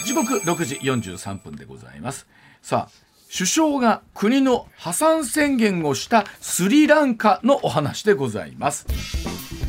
[0.02, 0.06] う。
[0.06, 2.26] 時刻6時43分でございます。
[2.62, 8.86] さあ首相が国の破産宣言をしたスリランカのお話でございます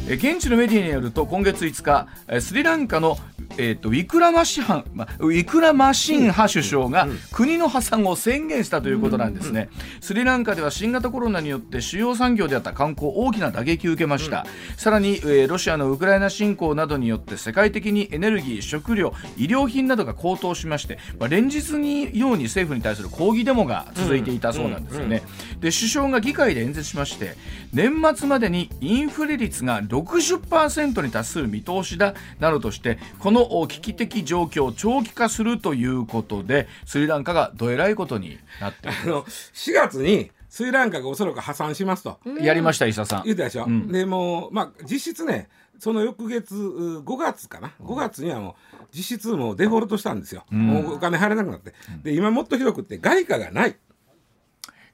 [0.09, 3.17] え現地のメディアによると今月5日えスリランカの
[3.57, 14.45] えー、とウィクラマシハン、まあ、ウィクラマシンハ首相が国の破産を宣言したということなんですね、スリランカでは新型コロナによって主要産業であった観光大きな打撃を受けました、
[14.77, 25.23] さらに、えーロシアのウクライナ侵攻などによって世界的にエネルギー食料医療品などが高騰しまして、まあ、連日にように政府に対する抗議デモが続いていたそうなんですよね、
[25.59, 27.35] で首相が議会で演説しまして
[27.73, 42.19] 年末までにインフレ率が60%に達する見通しだなどとしてこのお危機的状況を長期化するということでスリランカがどえらいことになっていあの4月にスリランカがおそらく破産しますと。
[42.25, 43.23] るやりました伊佐さん。
[43.23, 43.87] 言ってたでしょ、ん。
[43.89, 45.47] でもう、まあ、実質ね
[45.79, 51.73] その翌月う5月かな？5月にはもう実質もうデフォルトしたんですよ、もうお金入らなくなって。
[52.03, 53.77] で今もっとひどくって外貨がない。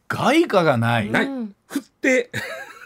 [0.07, 1.25] 外貨がない、ない、
[1.65, 2.77] 振ってえー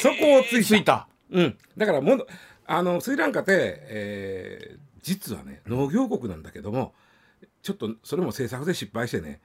[0.00, 1.08] そこをついたついた。
[1.30, 2.26] うん、だからもう
[2.66, 3.50] あのスリランカって、
[3.88, 6.94] えー実はね農業国なんだけども
[7.62, 9.40] ちょっとそれも政策で失敗してね、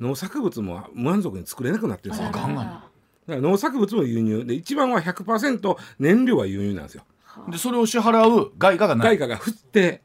[0.00, 2.28] 農作物も満足に作れなくなってるんですよ。
[2.28, 2.70] あかんがな。
[2.70, 2.88] だか
[3.28, 4.44] ら農作物も輸入。
[4.44, 7.04] で一番は100%燃料は輸入なんですよ。
[7.48, 9.18] でそれを支払う外貨がない。
[9.18, 10.02] 外貨が振って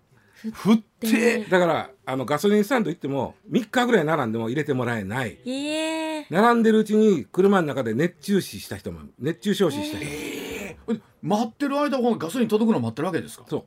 [0.53, 1.45] 振って。
[1.45, 5.37] だからあのガソリンスタンド行っても3日ぐらい並んでも入れてもらえない。
[5.45, 6.27] ええ。
[6.29, 10.77] 並んでるうちに車の中で熱中死した人も熱中症死した人も、え
[11.21, 13.45] 待ってる間このガソリン届くの待ってるわけですか？
[13.47, 13.65] そう。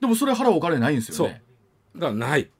[0.00, 1.28] でもそれ払うお金ないんですそう。
[1.28, 1.42] よね
[1.96, 2.50] だからない。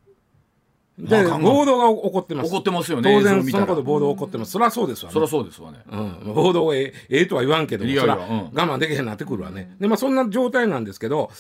[0.99, 2.53] でまあ暴動が起こってます。
[2.53, 3.11] 怒ってますよね。
[3.15, 4.51] 当然そのこと暴動起こってます。
[4.53, 5.79] そりゃそうですわ、ね、そりゃそうですわね。
[5.91, 5.97] う
[6.31, 8.21] ん、暴動ええええとは言わんけどもいやいやうん。
[8.21, 9.75] 我慢できへんなってくるわね。
[9.81, 11.31] でまあそんな状態なんですけど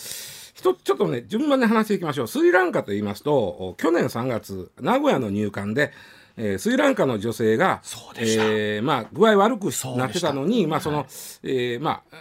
[0.61, 2.29] 一つちょっとね順番に話していきましょう。
[2.29, 5.91] スリランカと言いますとお去年3月名古屋の入管で、
[6.37, 7.81] えースリランカの女性が
[8.19, 11.07] えーまあ、具合悪くなってたのにまあその、
[11.43, 12.17] えーまあ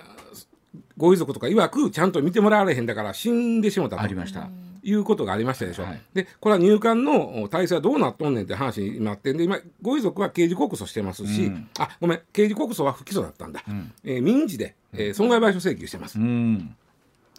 [0.96, 4.50] ご遺族とか曰くちゃんと見てもらわれへんだから死んでしもたとありました。
[4.82, 5.84] いうことがありましたでしょ。
[5.84, 11.70] はいでこれは入管のお体制はどうなっとんねんって話になってんで今ご遺族は刑事告訴してますし、うん。
[11.78, 13.92] あごめん刑事告訴は不起訴だったんだ、ん。
[14.06, 16.76] えー民事で、えー損害賠償請求してます、うん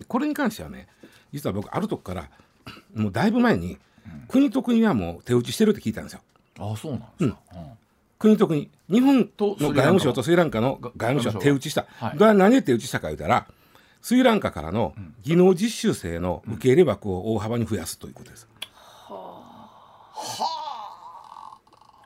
[0.06, 0.88] これに関してはね
[1.32, 2.30] 実は僕あるとこから
[2.94, 3.78] もうだいぶ前に、
[4.28, 6.20] 国と国はもう手打ちしてるって聞いたんですよ。
[6.58, 7.62] あそうなんですか、うん。
[8.18, 8.70] 国と国。
[8.88, 12.34] 日本との外務省とスリランカの外務省は手打ちした、はい。
[12.36, 13.46] 何で手打ちしたか言うたら
[14.02, 18.48] スリランカからの技能実習生の受け入れ枠を大幅に増やすということです。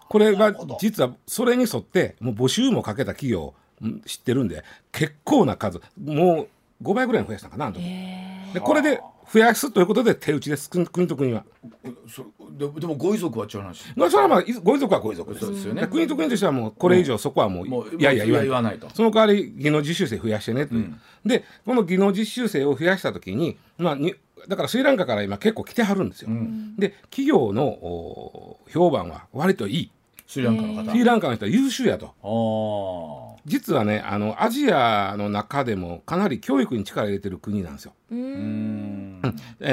[0.09, 5.81] これは実はそれに沿ってもう募集もかけた企業うん知ってるんで結構な数。
[6.01, 6.49] もう
[6.83, 7.83] 5倍ぐらいに増やしたかなあの時。
[8.55, 9.01] でこれで
[9.33, 11.45] 増やすということで手打ちです国国と国は。
[12.09, 13.85] そででもご遺族は違う話。
[13.97, 15.51] まあそれはまあいご遺族はご遺族です。
[15.51, 15.83] ですよね。
[15.83, 18.89] で国と国としてはもうこれ以上そこはもうもういやいや言わない言わないと。
[18.91, 20.75] その代わり技能実習生増やしてねと。
[20.75, 24.15] いう、でこの技能実習生を増やした時に,、まあ、に
[24.49, 26.29] だからスリランカから今結構来てはるんですよ、
[26.79, 29.91] で企業のお評判は割といい
[30.27, 30.91] スリランカの方。
[30.91, 32.07] スリランカの人は優秀やと。
[32.23, 37.93] ああ実はねあのアジアの中でもかなり教育に力入れてる国なんですよ。
[38.11, 39.21] ううん。
[39.21, 39.23] ん。
[39.23, 39.27] あ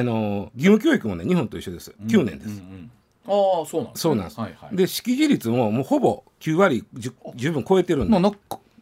[0.04, 1.94] の義務教育もね日本と一緒です。
[2.08, 2.92] 9年です、うん
[3.28, 4.02] ああそうなんですね。
[4.02, 4.76] そうなんです、はいはい。
[4.76, 8.12] で識字率ももうほぼ9割じゅ十分超えてるんで。
[8.12, 8.32] まあな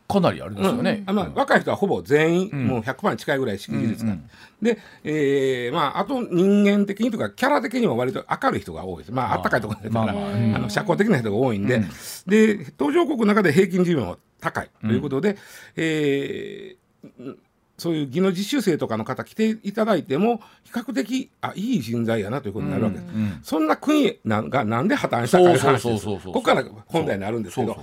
[0.09, 2.67] かかなりあれですよね、あまあ、若い人はほぼ全員、ん。
[2.67, 4.17] もう100%に近いぐらい識字率が、
[4.59, 9.11] で、えーまあ、あと人間的にとかキャラ的にも割と明るい人が多いです。
[9.11, 10.33] まああったかいところだから、まあまあ。
[10.33, 10.55] うん。
[10.55, 11.89] あの社交的な人が多いんで、うん。
[12.25, 15.37] で途上国の中で平均寿命は高いということで、
[15.75, 17.35] えー
[17.77, 27.81] そういう技能実習生とかの方来ていただいても比較的あいい人材やなということになるわけです、うんそんな国なんがなんで破綻したかという話ですここから本題になるんですけど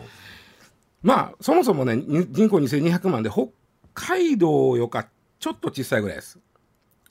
[1.07, 3.47] まあそもそもねに人口2200万で北
[3.95, 5.07] 海道よか
[5.39, 6.41] ちょっと小さいぐらいです。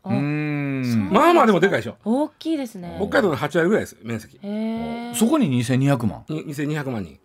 [0.04, 1.10] うーん。
[1.12, 1.96] まあまあでもでかいでしょ。
[2.04, 2.98] 大きいですね。
[3.00, 4.36] 北海道の8割ぐらいです面積。
[4.36, 6.26] へえそこに2200万。
[6.28, 7.18] に2200万人、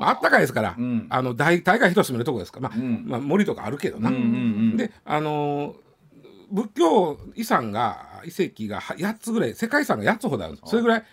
[0.00, 1.06] まああったかいですから、うん。
[1.10, 2.58] あの大大概人住めるとこですか。
[2.58, 3.04] ら、まあうん。
[3.06, 4.26] まあ、森とかあるけどな、うんうんう
[4.74, 4.76] ん。
[4.76, 5.74] であのー
[6.52, 10.70] 仏教遺産が遺跡がは8つぐらい世界遺産が8つほどあるんです。
[10.70, 11.04] それぐらい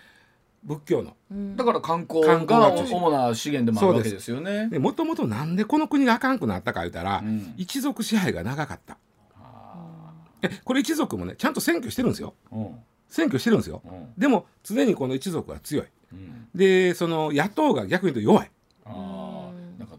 [0.68, 1.16] 仏教の。
[1.56, 4.68] だから観光観光が主な資源でもあるわけですよね。
[4.68, 7.54] でもともとなんでこの国があかんくなったか言うたら、うん。
[7.56, 8.98] 一族支配が長かった。
[10.42, 12.34] えこれ一族もねちゃんと選挙してるんですよ。
[12.52, 12.76] うん。
[13.08, 13.82] 選挙してるんですよ。
[13.86, 14.14] うん。
[14.18, 15.86] でも常にこの一族は強い。
[16.12, 16.50] うん。
[16.54, 18.52] でその野党が逆に言うと弱い。
[18.86, 18.92] あー。
[18.92, 19.37] なんか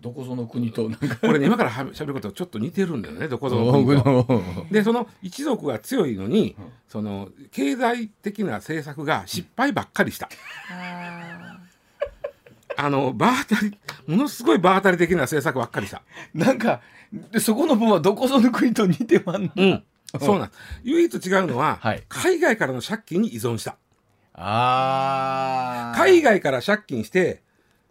[0.01, 1.17] どこぞの国となんか。
[1.17, 4.43] これね今からはしゃべることとちょっと似てるんだよねどこぞの国と。
[4.71, 6.57] でその一族が強いのに、
[6.89, 10.29] その経済的な政策が失敗ばっかりした、
[10.71, 11.59] あ
[12.77, 16.03] あの場当たりものすごい場当たり的な政策ばっかりした。
[16.35, 16.81] なんか
[17.33, 19.53] でそこの分はどこぞの国と似てまんの？
[19.57, 19.83] うん。
[20.21, 20.51] そうなん
[20.85, 22.03] 唯一違うのは、はい。
[22.09, 23.77] 海外からの借金に依存した。
[24.33, 27.43] あ海外から借金して、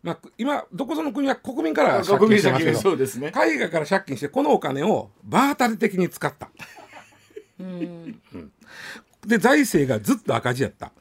[0.08, 3.32] まあ、今どこぞの国は国民から借金してますけどそうですね。
[3.32, 6.50] 海外から借金してこのお金を場当たり的に使った。
[7.60, 8.22] うん。
[9.26, 10.94] で財政がずっと赤字やった。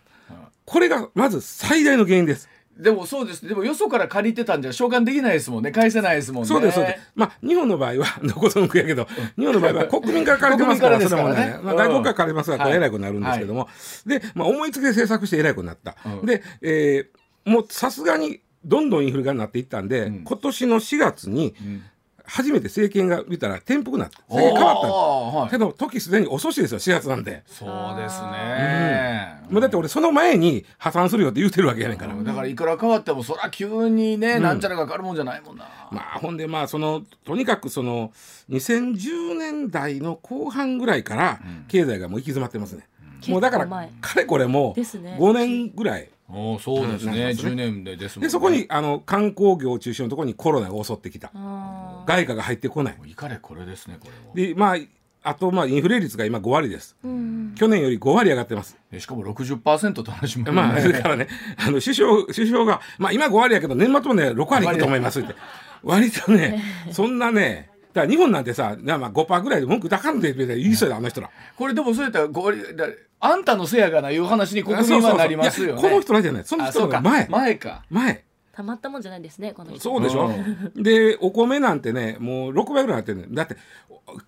[0.65, 2.49] これがまず最大の原因です。
[2.77, 5.71] でもそうですでもよそから借りてたんじゃ償還できないですもんね。
[5.71, 6.49] 返せないですもんね。
[6.49, 7.13] そうですそうです。
[7.15, 9.07] まあ日本の場合はどこぞの国やけど
[9.39, 11.53] 日本の場合は国民から借りてますから国民それからですからね。
[11.53, 13.69] はね、まあ、外国から借りますからこはいれ偉くなるんですけども、
[14.05, 16.27] で、まあ、思いつきで政策して偉くなった、うん。
[16.27, 20.25] で、えーもうさすがにどんどんインフレがなっていったんで、ん。
[20.25, 21.83] 今年の4月にん。
[22.27, 38.13] 初めて政権が見たら転覆なって変わったはいけど時すでに遅しですよ4月なんで、そうですね、もうだって俺その前に破産するよって言ってるわけやねんから、だからいくら変わってもそりゃ急にね、なんちゃらが変わるもんじゃないもんな、まあほんでまあそのとにかくその
[38.51, 42.89] 2010年代の後半ぐらいから経済がもう行き詰まってますね、
[43.29, 45.17] もうだからかれこれもうですね。
[45.19, 46.09] 5年ぐらい。
[46.29, 48.27] おそうですね、ですね10年でですもんね。
[48.27, 51.31] でそこにあの観光業を中心のところにコロナが襲ってきた。
[52.07, 52.99] 外貨が入ってこない。
[53.07, 54.79] いかれこれですねこれもでまあ
[55.23, 56.97] あとまあインフレ率が今5割です。
[57.05, 58.77] うん去年より5割上がってます。
[58.93, 61.27] えしかも60%って話も、まあ、それからね、
[61.59, 65.35] あの首相首相が、まあ、今5割やけど、年末もね、6割いくと思いますって、
[65.83, 71.31] 割とね、 そんなね、だから日本なんてさ、なまあ5%ぐらいで文句高かんで言いそうや、あの人ら。
[71.57, 72.59] これでもそうやったらごだ
[73.21, 75.81] あんたのせやがないう話に国民はなりますよね。
[75.81, 77.85] いやこの人らじゃない、その人の前、前か。
[77.89, 78.23] 前。
[78.53, 79.81] たまったもんじゃないですねこの人。
[79.81, 80.31] そうでしょ、
[80.75, 83.57] うで、お米なんてね、もう6倍ぐらいなってるだって、い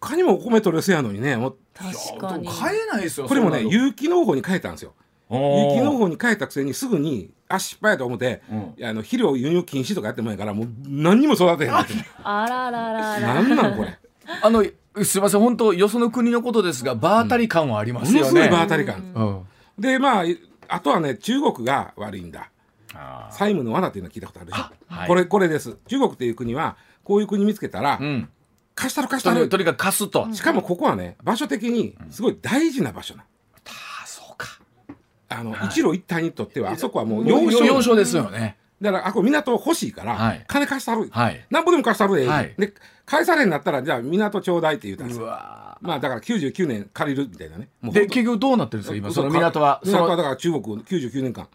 [0.01, 1.57] かにもお米取れそうやのにね、もう。
[1.75, 2.49] 確かに。
[2.49, 4.95] 買えないですよこれもね、有機農法に変えたんですよ。
[5.31, 5.37] 有
[5.77, 8.59] 機農法に変えたくせにすぐに、あ、失敗やと思って、うん。
[8.77, 11.79] いやあの肥料輸入禁止とかやってもんやから、もう何にも育てへんの
[12.23, 13.35] あらららら。
[13.35, 13.99] なんなんこれ？
[14.43, 14.63] あの
[15.03, 19.13] すいません本当よその国のことですが場当たり感はありますよね、ものすごい場当たり感。
[19.15, 19.47] うん。
[19.79, 20.25] でまあ
[20.69, 22.51] あとはね中国が悪いんだ。
[22.95, 24.61] あ債務の罠っていうの聞いたことあるでし。
[24.61, 25.09] ょ、はい。
[25.09, 25.77] これこれです。
[25.87, 28.29] 中国っていう国はこういう国見つけたら、ーうん。
[28.75, 33.25] 貸したる貸したるとにかく貸すと、しかもここはね場所的にすごい大事な場所な
[35.29, 37.65] あの、一路一帯にとってはあそこはもう要要所。
[37.65, 40.45] 要所ですよね、だからあこれ港欲しいから、はい。
[40.47, 41.47] 金貸したる、はい。
[41.51, 42.55] なんぼでも貸したるで、はい。
[42.59, 42.73] で
[43.05, 47.69] 返されんなったらじゃあ港ちょうだいって言うたんですうよわまあだから99年借りるみたいなね。
[47.83, 48.97] で結局どうなってるんですか？
[48.97, 49.81] 今その港は。
[49.85, 51.47] 港はだから中国99年間。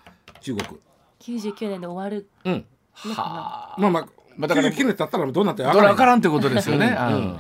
[0.42, 0.80] 中国。
[1.20, 2.28] 99年で終わる。
[2.46, 2.66] うん。
[3.06, 3.76] のかな。
[3.80, 4.08] まあまあ、
[4.38, 6.96] まあだから99年経ったらどうなってるどれ分からんってことですよね。
[7.00, 7.16] うん。
[7.16, 7.38] うん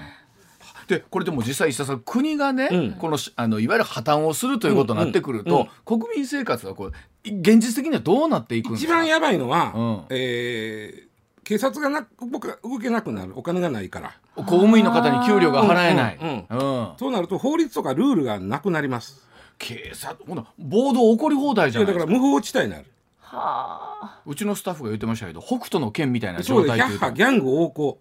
[0.88, 2.91] でこれでも実際石田さん国がね、うん。
[2.93, 6.00] このしあのいわゆる破綻をするということになってくると、うん。
[6.00, 6.93] 国民生活はこう
[7.24, 8.93] 現実的にはどうなっていくんですか？
[8.93, 10.06] 一番やばいのは、うん。
[10.10, 11.13] えー
[11.46, 13.34] 警察がな動か動けなくなる。
[13.36, 14.13] お金がないから。
[14.34, 19.28] 公務員の方に給料が払えない、うんうんそうなると法律とかルールがなくなります。
[19.58, 22.06] 警察ほな暴動起こり放題じゃないですか。
[22.06, 22.86] だから無法地帯になる。
[23.19, 24.22] はあ。
[24.26, 28.00] うちのスタッフが言ってましたけど北斗の剣みたいな状態というとギャッハギャング横行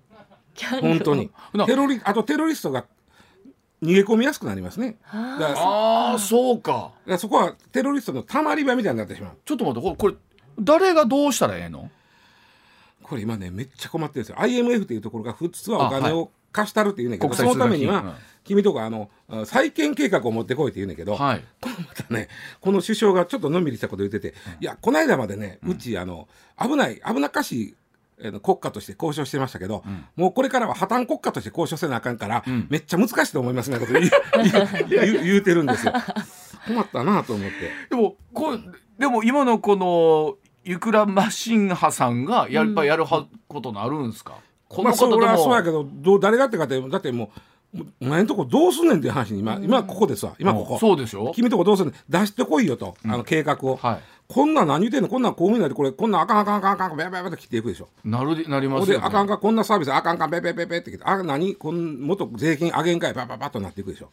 [0.80, 1.30] 本当に。
[1.54, 2.84] なテロリあとテロリストが
[3.82, 4.96] 逃げ込みやすくなりますね。
[5.10, 6.92] ああそうか。
[7.06, 9.38] らそこはテロリストのたまり場みたいになってしまう。
[9.44, 10.14] ちょっと待ってこれこれ
[10.60, 11.90] 誰がどうしたらええの？
[13.02, 14.40] これ今ねめっちゃ困ってるんですよ。
[14.40, 21.44] IMF っていうところが普通はお金を貸したるって言うねんけど、国そ際通貨金うんのためには君とかあのあ再建計画を持ってこいって言うねんけど、はい。
[21.60, 22.28] このまたね
[22.60, 26.28] この首相がちょっとのんびりしたこと言ってて、いやこの間までねうちあの
[26.60, 27.74] 危ない危なっかしい
[28.24, 29.82] あの国家として交渉してましたけど、
[30.16, 34.08] もうこれからは破綻国家として交渉せなあかんから、めっちゃ難しいと思いますねこと 言う
[35.24, 35.92] 言うてるんですよ。
[36.66, 37.56] 困ったなと思って。
[37.90, 38.56] でもこ
[38.98, 44.36] でも今のこのゆくらマシン派さんがやっぱやるはことなるんですか、
[44.68, 47.32] この方でも、はそうやけどどう誰がってかってだっても
[47.74, 50.34] うお前んとこどうすんねんっていう話に今,、今ここですわ。
[50.38, 50.78] 今ここ。
[50.78, 51.32] そうでしょ？
[51.34, 51.94] 君とこどうすんねん？
[52.08, 55.08] 出してこいよと、あの計画を、はいこんなん何言ってんの？
[55.08, 57.88] こんなん公務員なんてこれこんなんあかんあかんあかんあかんあかんベベベって切っていくでしょ。
[58.04, 61.54] なるでなりますよ、ね、であかんあかんこんなサービスあかんあかんベベベベって切ってあ何？
[61.56, 64.10] こんもっと税金上げんかいパパパッとなっていくでしょ。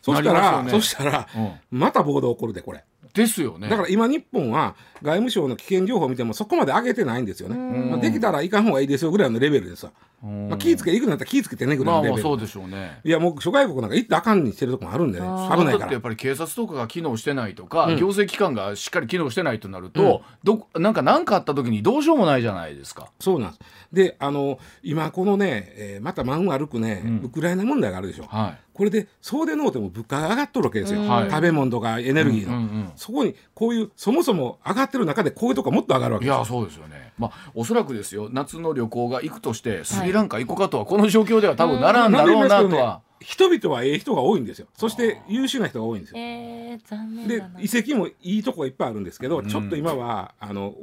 [0.00, 0.70] そしたら、ね。
[0.70, 1.28] そしたら、
[1.70, 2.84] また暴動起こるでこれ。
[3.12, 3.68] ですよね。
[3.68, 13.00] だから今日本は外務省の危険情報を見てもそこまで上げてないんですよね、まあ、できたらいかん方がいいですよぐらいのレベルですわ、まあ、気ぃつけ行くんだったら気ぃつけてねぐらいまあのレベル、まあそうでしょうね。
[13.04, 15.26] いやもう諸外国なんか行ったらあかんにしてるとこもあるんでね。
[15.26, 15.92] 危ないから。
[15.92, 23.10] やっぱり警察とかが機能してないとか、行政機関がしっかり機能してないとなると、どなんか何かあった時にどうしようもないじゃないですか。
[23.20, 23.60] そうなんです。
[23.92, 28.58] であの今このね、えーまた満悪くね、ウクライナ問題があるでしょ、はい。
[28.72, 31.30] これでそうでのうても物価が上がっとるわけですよ、はい。
[31.30, 32.92] 食べ物とかエネルギーの、うんうんうん。
[32.96, 36.34] そこにこういうそもそも上がってる中でこういうとこもっと上がるわけです。
[36.34, 37.12] よいやそうですよね。
[37.18, 38.28] まあおそらくですよ。
[38.32, 43.02] 夏の旅行が行くとしてスリランカ行こうかとはこの状況では多分ならんだろうなとは。
[43.20, 44.68] 人々はええ人が多いんですよ。
[44.74, 46.18] そして優秀な人が多いんですよ。
[46.18, 47.60] えー、残念でだな。
[47.60, 50.74] 遺跡もいいとこがいっぱいあるんですけど、ちょっと今はあの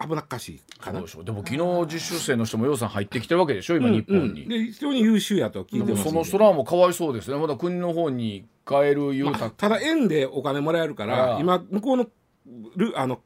[0.00, 1.00] 危なっかしいかな。
[1.00, 1.24] でしょう。
[1.24, 7.38] でも昨日実習生の人もようさん入ってきてるわけでしょ今日本に、うんで非常に優秀やと聞いてその人らもかわいそうですね。
[7.38, 12.06] まだ国の方に帰る言うた、ただ円でお金もらえるからああ今向こうの
[12.76, 13.20] ルあの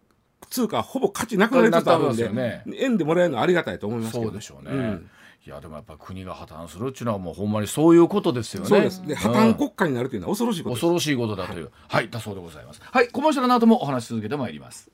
[0.47, 4.25] 通貨はほぼ価値なくなりつつあるんでなくなってますよ円でもらえるのはありがたいと思いますけど。
[4.25, 5.11] そうでしょうね、ん。
[5.47, 8.69] いやでもやっぱ国が破綻するっていうのはもうほんまにそういうことですよね。
[8.69, 9.07] そうです。
[9.07, 9.55] で破綻うん。
[9.55, 12.81] 国家になるというのは恐ろしいこと恐ろしいことだというはい、だそうでございます。
[12.83, 13.09] はい。
[13.09, 14.91] コマーシャルの後もお話し続けてまいります。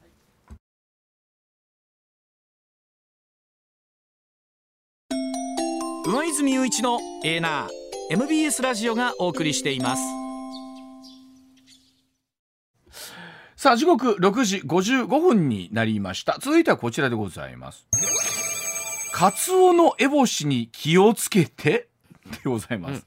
[6.07, 7.69] 上泉雄一のエーナー
[8.11, 10.03] MBS ラジオがお送りしています
[13.63, 16.39] さあ時刻6時55分になりました。
[16.41, 17.87] 続いてはこちらでございます。
[19.13, 21.89] カツオの烏帽子に気をつけて
[22.25, 23.07] でございます、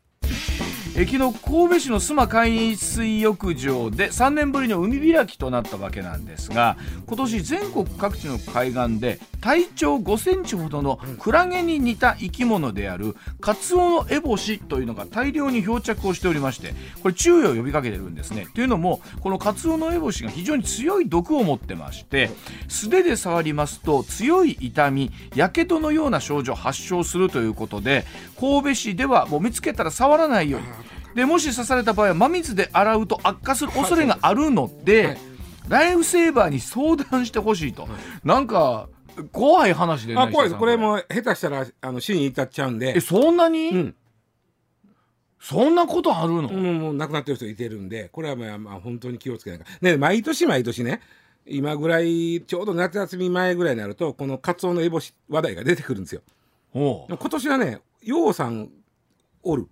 [0.95, 6.77] え昨日神戸市の須磨海水浴場で3年ぶりの海開きとなったわけなんですが
[7.07, 18.47] 今年全国各地の海岸で体長5センチほどのクラゲに似た生き物であるカツオの烏帽子というのが大量に漂着をしておりましてこれ注意を呼びかけてるんですね。
[18.53, 22.29] というのもこのカツオの烏帽子が非常に強い毒を持ってまして
[22.67, 28.05] 素手で触りますと強い痛みやけどのような症状発症するということで
[28.39, 30.67] 神戸市ではもう見つけたら触らないように
[31.15, 35.17] でもし刺された場合は真水で洗うと悪化する恐れがあるので、はい。
[35.69, 37.87] ライフセーバーに相談してほしいと、
[38.23, 38.89] なんか
[39.31, 40.59] 怖い話でねあ怖いです。
[40.59, 40.75] これ。
[40.75, 42.97] も下手したらあの死に至っちゃうんで。
[42.97, 43.95] えそんなに、うん。
[45.39, 48.09] そんなことあるの、うん、もう亡くなってる人いてるんで。
[48.09, 51.01] これはまあまあ本当に気をつけないからね毎年毎年ね
[51.45, 56.21] 今ぐらいちょうど夏休み前ぐらいになるとこのカツオの烏帽子話題が出てくるんですよ。
[56.73, 58.69] 今年はねようさん
[59.43, 59.67] おる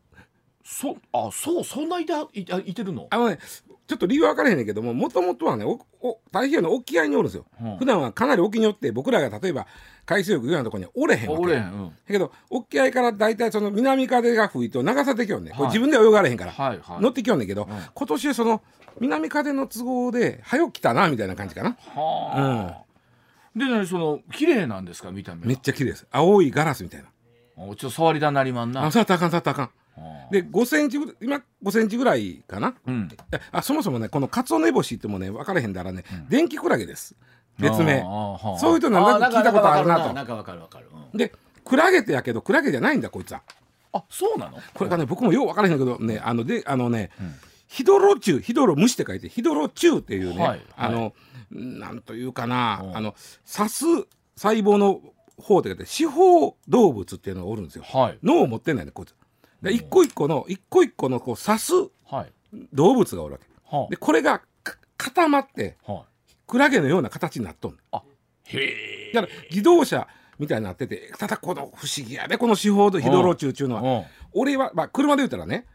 [0.63, 3.07] そあそうそんないていいいてるの？
[3.09, 3.39] あのね
[3.87, 7.77] ちょっと理由分からへんねんけどももともとはねおお太平洋の沖合におるんですよ、うん。
[7.77, 9.67] 普段はかなり沖におって僕らが例えば
[10.05, 11.43] 海水浴行くようなところにはおれへんわけ。
[11.43, 15.69] 俺、うん、だけど沖合から大体その南風が吹いと流されてきよんね、これはい。
[15.71, 17.01] 自分では泳がれへんから、はいはい。
[17.01, 18.61] 乗ってきよんねんけど、今年はその
[18.99, 21.75] 南風の都合で早起きたなみたいな感じかな。
[21.93, 22.83] はあ、
[23.57, 25.47] で何その綺麗なんですか見た目は？
[25.47, 26.07] めっちゃ綺麗です。
[26.11, 27.07] 青いガラスみたいな。
[27.57, 28.85] おちょっと触りだなりまんな。
[28.85, 29.65] あ触ったらあかん触ったらあかん。
[29.65, 29.80] はあ
[30.31, 32.73] で5センチぐらい今5センチぐらいかな。
[32.87, 33.09] うん。
[33.51, 37.15] あそもそもねこのカツオノエボシってもね分からへんだらね、電気クラゲです。
[37.59, 37.99] 別名
[38.59, 40.13] そういう人なんか聞いたことあるなと。
[40.13, 40.23] な。
[40.23, 40.87] んかわかるわかる。
[41.13, 41.17] うん。
[41.17, 43.41] でクラゲってやけどクラゲじゃないんだこいつは。
[43.93, 44.57] あそうなの？
[44.73, 47.11] これがね僕もよう分からへんけどねあのであのね、
[47.67, 50.61] ヒドロチュウヒドロ虫って書いてヒドロチュウっていうね、はいはい。
[50.77, 51.13] あの
[51.51, 52.97] なんというかな、うん。
[52.97, 53.15] あの
[53.45, 53.85] 刺す
[54.37, 55.01] 細胞の
[55.37, 57.83] 方って書いて四方動物っていうのがおるんですよ。
[57.83, 58.17] はい。
[58.23, 59.13] 脳を持ってないねこいつ
[59.61, 61.73] で一個一個の一個一個のこう刺す
[62.09, 62.31] はい。
[62.73, 63.45] 動物がおるわけ。
[63.77, 66.05] はでこれがか固まってあは
[66.47, 68.03] クラゲのような形になっとんあ
[68.45, 69.13] へえ。
[69.13, 70.07] だから自動車
[70.39, 73.81] みたいになっててただこの不思議やでこの四方ヒドロチュウっていうのは。
[73.81, 74.05] うん。
[74.33, 75.65] 俺は、まあ、車で言うたらね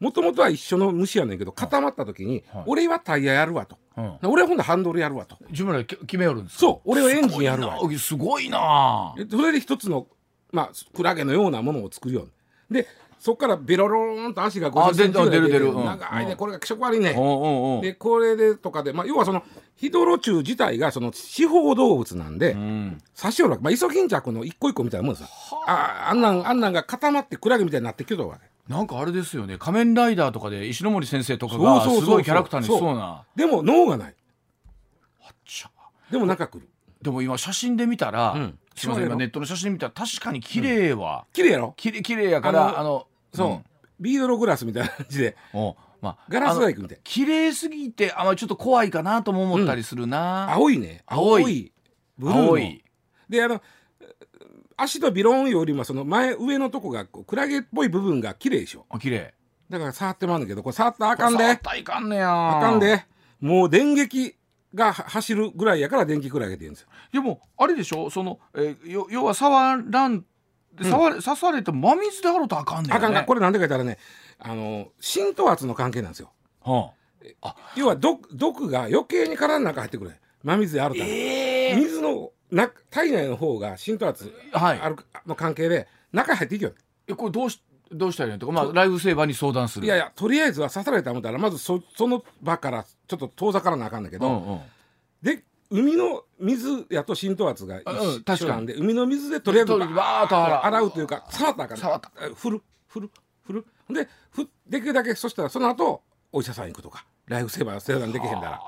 [0.00, 2.64] もともとは一緒の虫やねんけど固まった時に、はい。
[2.66, 4.18] 俺はタイヤやるわと、うん。
[4.24, 5.36] 俺はほんでハンドルやるわと。
[5.50, 6.60] 自分ら決めよるんですか？
[6.60, 6.90] そう。
[6.90, 7.78] 俺はエンジンやるわ。
[7.98, 9.14] すごいな。
[9.16, 10.08] でそれで一つの、
[10.50, 12.30] まあ、クラゲのようなものを作るように。
[12.70, 12.88] で
[13.22, 15.48] そこからベロローンと足があ50センチぐらい出る。
[15.48, 15.84] 出るうん。
[15.84, 16.36] 長いね、うん。
[16.36, 17.80] これが気色悪いね、うんうんうん。
[17.80, 19.44] でこれでとかで、まあ、要はその
[19.76, 22.98] ヒドロチュウ自体がその四方動物なんで、うん。
[23.16, 25.28] 刺しよるわけ、まあ、イソギンチャクの一個一個みたいなもんですよ
[25.68, 26.08] あ。
[26.10, 29.56] あんなんあんなんが固まってクラゲみたいになってきてるわけなんかあれですよね。
[29.56, 33.24] 仮面ライダーとかで石ノ森先生とかがすごいキャラクターにしそうな。
[33.36, 34.14] でも脳がない。
[35.44, 35.70] ちゃ。
[36.10, 36.68] でも中来る。
[37.00, 38.58] でも今写真で見たら、うん。
[38.74, 41.74] すいません今ネットの写真で見たら確かに綺麗は、綺麗やろ？
[41.76, 43.70] きれ綺麗やからあのそう、
[44.00, 45.36] ビードログラスみたいな感じで。
[45.54, 47.00] うんおまあガラス細工みたい。
[47.04, 51.04] 綺麗すぎてあまりちょっと怖いかなとも思ったりするな、青いね。
[51.06, 51.72] 青い。
[52.18, 52.42] ブルーの。
[52.48, 52.84] 青い。
[53.28, 53.62] であの
[54.76, 58.84] 足とビロンよりもその前上のとこがこうクラゲっぽい部分が綺麗でしょ。
[58.90, 59.32] あ綺麗。
[59.70, 61.38] だから触ってまうんだけどこれ触ったらあかんで。
[61.38, 62.58] 触ったらいかんねや。
[62.58, 63.06] あかんで。
[63.40, 64.34] もう電撃
[64.74, 66.88] がは走るぐらいやから電気クラゲって言うんですよ。
[67.12, 68.10] でもあれでしょ？
[68.10, 70.24] その、えーよ要は触らん
[70.80, 73.98] 触れ、刺されて真水で洗うとあかんねん、ね、あかんかこれなんでか言ったらね
[74.38, 76.30] あの浸透圧の関係なんですよ。
[76.62, 76.92] は
[77.76, 80.12] 要は毒毒が余計に体の中入ってくる。
[80.42, 84.80] 真水で洗うたら、え水のな体内の方が浸透圧はい。
[84.80, 84.96] ある
[85.26, 86.72] の関係で中入っていくよ。
[87.06, 87.62] えこれどうし
[87.92, 88.38] どうしたらいいの？
[88.40, 89.86] とかまあライフセーバーに相談する。
[89.86, 94.60] いやいやとりあえずは刺された思ったらまずそその場からちょっと遠ざからなあかんだけど、うんうん。
[95.22, 100.90] で海の水やと浸透圧が確かになんで海の水でとりあえずバーッと洗う。
[100.90, 101.64] というか触ったら。
[101.64, 102.62] あかん触ったえ振る。
[102.88, 103.10] 振る。
[103.44, 103.64] 振振る。
[104.04, 107.04] でふできるだけそしたらその後お医者さん行くとか。
[107.26, 108.60] ライフセーバー生産できへんだら。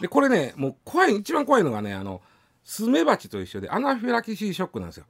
[0.00, 2.20] でこれねもう怖い一番怖いのがねあの
[2.64, 5.06] スズメバチと一緒でアナフィラキシーショックなんですよ。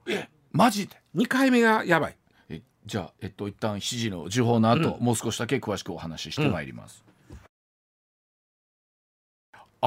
[0.51, 2.17] マジで？2回目がやばい。
[2.49, 7.03] えじゃあえっと一旦7時の時報の後、もう少しだけ詳しくお話ししてまいります、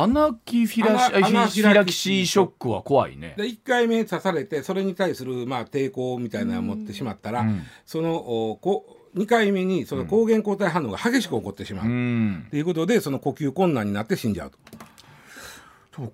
[0.03, 3.35] アナキフィラシアナフィラキキシーショックは怖いね。
[3.37, 7.63] で1回目刺されてそれに対するまあ抵抗みたいなのを持ってしまったら、うん。
[7.85, 14.59] そのおこ2回目にその抗原抗体反応が激しく起こってしまう、うっんていうことでその呼吸困難になって死んじゃうと。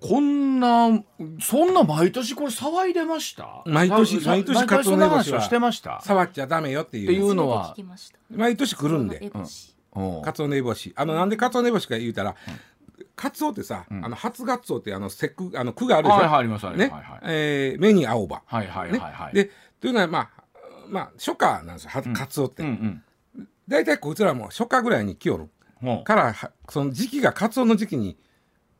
[0.01, 0.89] こんな
[1.39, 3.61] そんな毎年これ騒いでました？
[3.67, 6.01] 毎年さ毎年毎カツオそんなノエボシは話はしてました？
[6.03, 7.03] 触っちゃダメよっていう。
[7.03, 7.75] っていうのは。
[8.31, 9.23] 毎年来るんで。
[9.23, 9.75] エボシ。
[9.95, 10.21] うん。
[10.23, 10.91] カツオネボシ。
[10.95, 12.35] あのなんでカツオネボシか言うたら、
[13.15, 17.19] カツオってさ、あの初ガツオってあの節句あの句があるでしょ、はいはいありますね、はいはい。
[17.23, 20.29] えー目に青葉、はいはいはいはい、ね、でというのはまあ
[20.87, 23.03] まあ初夏なんですよはカツオって、うん
[23.67, 25.49] 大体こいつらも初夏ぐらいに来よる。
[25.81, 26.01] うんう。
[26.01, 28.15] んからはその時期がカツオの時期にね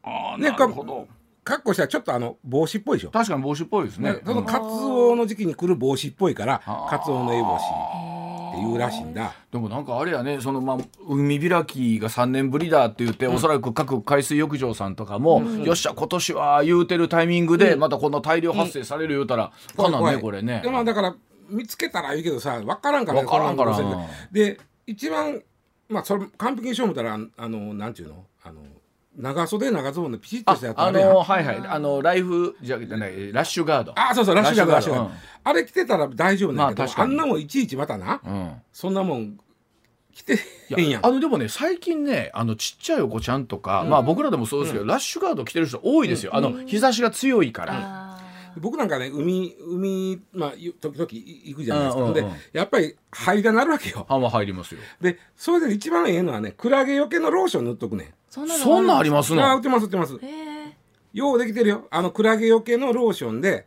[0.03, 1.07] ああなるほど。
[1.43, 4.13] かっこしたらちょっとあの帽子っぽいでしょ、確かに帽子っぽいですね。
[4.13, 4.45] ね、そのうん。
[4.45, 7.65] カツオの時期に来る帽子っぽいからカツオのエボシ
[8.55, 9.33] っていうらしいんだ。
[9.51, 10.77] でもなんかあれやねそのまあ
[11.07, 20.61] 海開きが3年ぶりだって言って、おそらく各海水浴場さんとかも、よっしゃ今年は言うてるタイミングで、またこんな大量発生される言うたら、かなんねこれね。
[20.63, 21.15] でまあだから
[21.49, 23.77] 見つけたらいいけどさ分からんから分からんから。
[24.31, 25.41] でで一番
[25.89, 28.25] まあそれ完璧にしよう思ったらあのなんていうの？
[28.43, 28.61] あの
[29.17, 31.09] 長袖長ズボンのピチッとあしたやつああるやん。
[31.09, 31.57] のはいはい。
[31.65, 33.93] あのライフじゃないラッシュガード。
[33.95, 35.11] あそうそうラッシュガードラッシュガード、うん
[35.47, 37.11] あれ着てたら大丈夫なんだけど、まあ確かに。
[37.11, 38.19] あんなもんいちいちまたな。
[38.25, 38.51] うん。
[38.73, 39.37] そんなもん
[40.11, 40.39] 着て
[40.69, 48.21] へんややあのでもね最近ねあのちっちゃいお子ちゃんとか、まあ僕らでもそうですけど、ラッシュガード着てる人多いですよ、あの日差しが強いから、あ
[48.57, 52.31] 僕なんかね海海まあゆ時々行くじゃないですか、うんうんうん。
[52.31, 54.05] でやっぱり入りがなるわけよ。
[54.07, 54.79] あまあ入りますよ。
[55.01, 58.07] でそれで一番ええのはねクラゲよけのローション塗っとくねん。
[58.07, 59.45] ーそんなのそんなんありますの？
[59.49, 60.15] あ売ってます売ってます。
[60.15, 60.77] へえ
[61.13, 61.87] ようできてるよ。
[61.89, 63.65] あのクラゲよけのローションで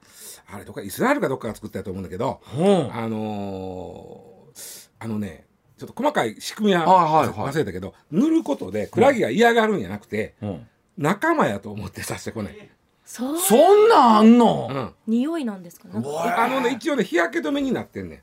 [0.52, 2.94] あれどっかイスラエルかどっかが作ったと思うんだけどうん。
[2.94, 5.46] あのーあのね
[5.78, 7.52] ちょっと細かい仕組みははいはいはい。
[7.52, 10.66] 忘れたけど、塗ることでクラゲが嫌がるんじゃなくて、うん。
[10.98, 12.68] 仲間やと思ってさしてこない、
[13.04, 13.38] そう。
[13.38, 15.86] そんなんあんの、うん、匂いなんですか？
[15.86, 18.18] ねあのね一応ね日焼け止めになってんねん。
[18.18, 18.22] へ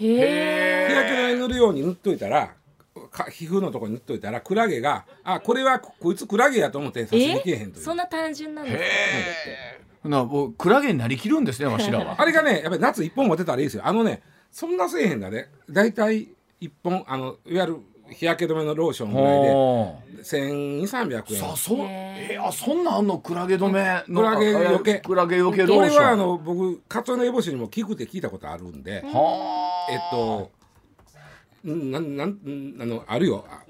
[0.00, 2.54] え日焼け止め塗るように塗っといたらか
[3.30, 7.84] 皮膚のところに塗っといたらクラゲがあこれはここいつクラゲやと思って刺しにけえへんという。
[7.84, 8.86] そんな単純なんですかへ
[10.04, 12.16] えなもうクラゲになりきるんですねわしらは。
[12.20, 13.82] あれがねやっぱり夏一本持てたらいいですよ。
[13.86, 15.48] あのねそんなせえへんだね。
[15.68, 16.28] 大体
[16.60, 17.76] 一本あのいわゆる
[18.08, 20.20] 日焼け止めのローションぐらいでほう。
[20.22, 21.40] 1200300円。
[21.40, 23.18] さあそえー、あそんなんあんの？
[23.18, 24.20] クラゲ止めの。
[24.20, 24.94] クラゲよけ。
[24.94, 29.02] あクラゲよけロこれはあーションの僕カツオのエボシにも聞くって聞いたことあるんで。
[29.04, 29.92] はあ。
[29.92, 30.48] えっとん
[31.66, 33.44] なんなんんあのあるよ。
[33.48, 33.62] あ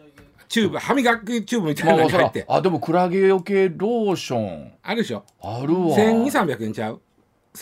[0.49, 2.45] チューブ歯磨きチューブみたいなのに入って。
[2.49, 4.73] あでもクラゲよけローション。
[4.83, 5.25] あるでしょ。
[5.43, 5.97] あるわ。
[5.97, 7.01] 1200300円ちゃう。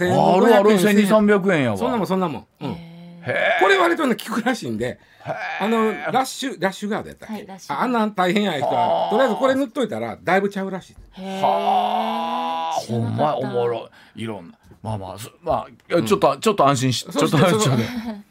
[0.00, 0.04] あ
[0.40, 1.76] るある1500円1200円やわ。
[1.78, 4.98] そんなもんそんなもん、うん、へこれ割とね効くらしいんで
[5.60, 7.80] あのラッシュラッシュガードやったっけ、はいラッシュガード。
[7.80, 10.96] ああんなん大変や人はとりあえずこれ塗っといたらだいぶちゃうらしい。
[11.12, 11.42] へえ。
[11.42, 12.80] はあ。
[12.80, 14.22] ほんまおもろい。
[14.22, 17.72] いろんなまあまあそまあいやちょっと、ちょっと安心しちょっと安心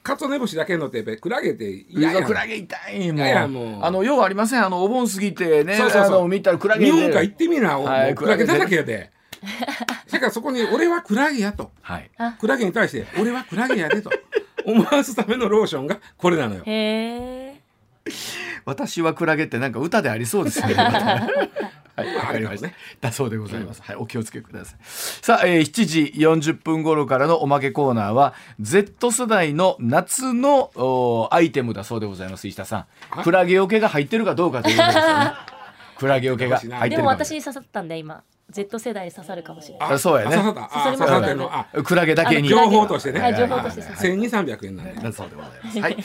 [0.04, 3.84] カツオネボシだけのってクラゲって嫌やんクラゲ痛いもういやいやもう。
[3.84, 4.64] あのようありません。
[4.64, 6.18] あのお盆過ぎてねそうそうそう。
[6.18, 6.92] あの見たらクラゲで。
[6.92, 9.10] 日本か行ってみな、はいクラゲだらけやで。
[10.12, 11.72] だからそこに俺はクラゲやと。
[11.82, 12.12] はい。
[12.40, 14.12] クラゲに対して俺はクラゲやでと。
[14.64, 16.62] 思わすためのローションがこれなのよ。
[16.66, 17.43] へえ
[18.66, 20.74] 私はクラゲってなんか歌でありそうですね。
[21.96, 22.68] はい、わかりました。
[22.68, 23.82] ねだそうでございます。
[23.84, 24.78] はい、お気をつけください。
[24.84, 32.48] さあ、えー、7時40分頃からのおまけコーナーは Z 世代の夏のおアイテムだそうでございます。
[32.48, 35.32] 石田さん、クラゲよけが入ってるかどうかということですよね。
[35.98, 42.50] クラゲよけが入ってでも私に刺さったんで今 Z 世代に刺さるかもしれないあそうやねあ刺さったあ刺さりました刺さってんのあクラゲだけに。
[42.50, 45.80] 情報としてねはい情報として刺さる1200円なんでだそうでございます。
[45.80, 45.98] はい。